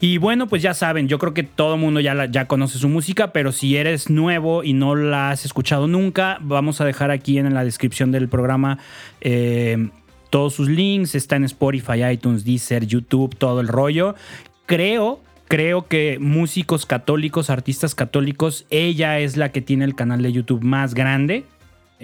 Y 0.00 0.18
bueno, 0.18 0.48
pues 0.48 0.62
ya 0.62 0.74
saben, 0.74 1.08
yo 1.08 1.18
creo 1.18 1.34
que 1.34 1.44
todo 1.44 1.76
mundo 1.76 2.00
ya, 2.00 2.26
ya 2.26 2.46
conoce 2.46 2.78
su 2.78 2.88
música, 2.88 3.32
pero 3.32 3.52
si 3.52 3.76
eres 3.76 4.10
nuevo 4.10 4.62
y 4.64 4.72
no 4.72 4.94
la 4.94 5.30
has 5.30 5.44
escuchado 5.44 5.86
nunca, 5.86 6.38
vamos 6.40 6.80
a 6.80 6.84
dejar 6.84 7.10
aquí 7.10 7.38
en 7.38 7.52
la 7.54 7.64
descripción 7.64 8.12
del 8.12 8.28
programa 8.28 8.78
eh, 9.20 9.88
todos 10.30 10.54
sus 10.54 10.68
links. 10.68 11.14
Está 11.14 11.36
en 11.36 11.44
Spotify, 11.44 12.04
iTunes, 12.12 12.44
Deezer, 12.44 12.86
YouTube, 12.86 13.36
todo 13.36 13.60
el 13.60 13.68
rollo. 13.68 14.14
Creo 14.66 15.20
creo 15.48 15.86
que 15.86 16.18
músicos 16.20 16.86
católicos, 16.86 17.50
artistas 17.50 17.94
católicos, 17.94 18.66
ella 18.70 19.20
es 19.20 19.36
la 19.36 19.52
que 19.52 19.60
tiene 19.60 19.84
el 19.84 19.94
canal 19.94 20.22
de 20.22 20.32
YouTube 20.32 20.64
más 20.64 20.94
grande. 20.94 21.44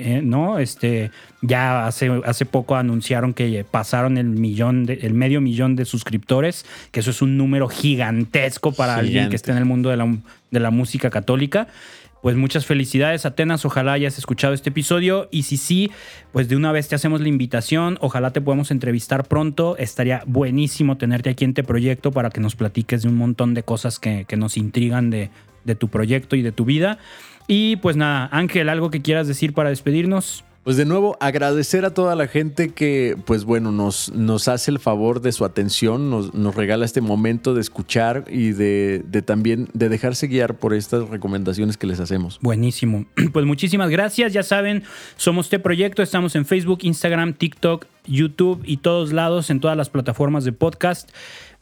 Eh, 0.00 0.22
¿no? 0.22 0.58
Este, 0.58 1.10
ya 1.42 1.86
hace, 1.86 2.10
hace 2.24 2.46
poco 2.46 2.74
anunciaron 2.76 3.34
que 3.34 3.64
pasaron 3.70 4.16
el 4.16 4.26
millón, 4.26 4.86
el 4.88 5.12
medio 5.12 5.42
millón 5.42 5.76
de 5.76 5.84
suscriptores, 5.84 6.64
que 6.90 7.00
eso 7.00 7.10
es 7.10 7.20
un 7.20 7.36
número 7.36 7.68
gigantesco 7.68 8.72
para 8.72 8.96
alguien 8.96 9.28
que 9.28 9.36
esté 9.36 9.50
en 9.52 9.58
el 9.58 9.66
mundo 9.66 9.90
de 9.90 9.98
la, 9.98 10.16
de 10.50 10.60
la 10.60 10.70
música 10.70 11.10
católica. 11.10 11.68
Pues 12.22 12.36
muchas 12.36 12.66
felicidades, 12.66 13.24
Atenas. 13.24 13.64
Ojalá 13.64 13.92
hayas 13.92 14.18
escuchado 14.18 14.52
este 14.52 14.70
episodio. 14.70 15.28
Y 15.30 15.44
si 15.44 15.56
sí, 15.56 15.90
pues 16.32 16.48
de 16.48 16.56
una 16.56 16.70
vez 16.70 16.88
te 16.88 16.94
hacemos 16.94 17.20
la 17.20 17.28
invitación. 17.28 17.96
Ojalá 18.00 18.30
te 18.30 18.42
podamos 18.42 18.70
entrevistar 18.70 19.26
pronto. 19.26 19.76
Estaría 19.78 20.22
buenísimo 20.26 20.98
tenerte 20.98 21.30
aquí 21.30 21.44
en 21.44 21.50
este 21.50 21.64
proyecto 21.64 22.12
para 22.12 22.28
que 22.30 22.40
nos 22.40 22.56
platiques 22.56 23.02
de 23.02 23.08
un 23.08 23.16
montón 23.16 23.54
de 23.54 23.62
cosas 23.62 23.98
que, 23.98 24.26
que 24.28 24.36
nos 24.36 24.58
intrigan 24.58 25.08
de, 25.08 25.30
de 25.64 25.75
tu 25.75 25.88
proyecto 25.88 26.37
y 26.37 26.42
de 26.42 26.53
tu 26.53 26.64
vida. 26.64 26.99
Y 27.46 27.77
pues 27.77 27.96
nada, 27.96 28.29
Ángel, 28.33 28.68
algo 28.68 28.90
que 28.90 29.03
quieras 29.03 29.27
decir 29.27 29.55
para 29.55 29.70
despedirnos. 29.70 30.44
Pues 30.62 30.77
de 30.77 30.85
nuevo, 30.85 31.16
agradecer 31.20 31.87
a 31.87 31.94
toda 31.94 32.14
la 32.14 32.29
gente 32.29 32.68
que, 32.75 33.16
pues 33.25 33.44
bueno, 33.44 33.73
nos, 33.73 34.12
nos 34.12 34.46
hace 34.46 34.70
el 34.70 34.79
favor 34.79 35.23
de 35.23 35.33
su 35.33 35.46
atención, 35.46 36.11
nos, 36.11 36.35
nos 36.35 36.55
regala 36.55 36.85
este 36.85 37.01
momento 37.01 37.55
de 37.55 37.62
escuchar 37.62 38.27
y 38.29 38.53
de, 38.53 39.03
de, 39.07 39.23
también 39.23 39.68
de 39.73 39.88
dejarse 39.88 40.27
guiar 40.27 40.59
por 40.59 40.75
estas 40.75 41.09
recomendaciones 41.09 41.79
que 41.79 41.87
les 41.87 41.99
hacemos. 41.99 42.38
Buenísimo. 42.42 43.07
Pues 43.33 43.46
muchísimas 43.46 43.90
gracias. 43.90 44.33
Ya 44.33 44.42
saben, 44.42 44.83
somos 45.16 45.46
este 45.46 45.59
proyecto, 45.59 46.03
estamos 46.03 46.37
en 46.37 46.44
Facebook, 46.44 46.81
Instagram, 46.83 47.33
TikTok, 47.35 47.87
YouTube 48.07 48.62
y 48.64 48.79
todos 48.79 49.12
lados, 49.12 49.51
en 49.51 49.61
todas 49.61 49.77
las 49.77 49.88
plataformas 49.88 50.44
de 50.44 50.53
podcast. 50.53 51.11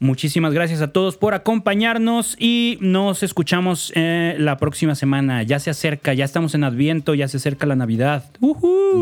Muchísimas 0.01 0.55
gracias 0.55 0.81
a 0.81 0.93
todos 0.93 1.17
por 1.17 1.35
acompañarnos 1.35 2.37
y 2.39 2.79
nos 2.81 3.25
escuchamos 3.25 3.93
eh, 3.97 4.37
la 4.39 4.57
próxima 4.57 4.95
semana. 4.95 5.43
Ya 5.43 5.59
se 5.59 5.71
acerca, 5.71 6.15
ya 6.15 6.25
estamos 6.25 6.55
en 6.55 6.63
Adviento, 6.63 7.15
ya 7.15 7.27
se 7.27 7.39
acerca 7.39 7.67
la 7.67 7.75
Navidad. 7.75 8.25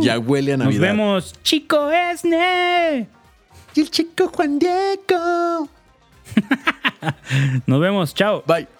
Ya 0.00 0.18
huele 0.18 0.54
a 0.54 0.56
Navidad. 0.56 0.72
Nos 0.72 0.80
vemos, 0.80 1.34
Chico 1.42 1.90
Esne. 1.90 3.08
Y 3.74 3.80
el 3.80 3.90
chico 3.90 4.28
Juan 4.28 4.58
Diego. 4.58 5.68
nos 7.66 7.80
vemos, 7.80 8.14
chao. 8.14 8.42
Bye. 8.46 8.75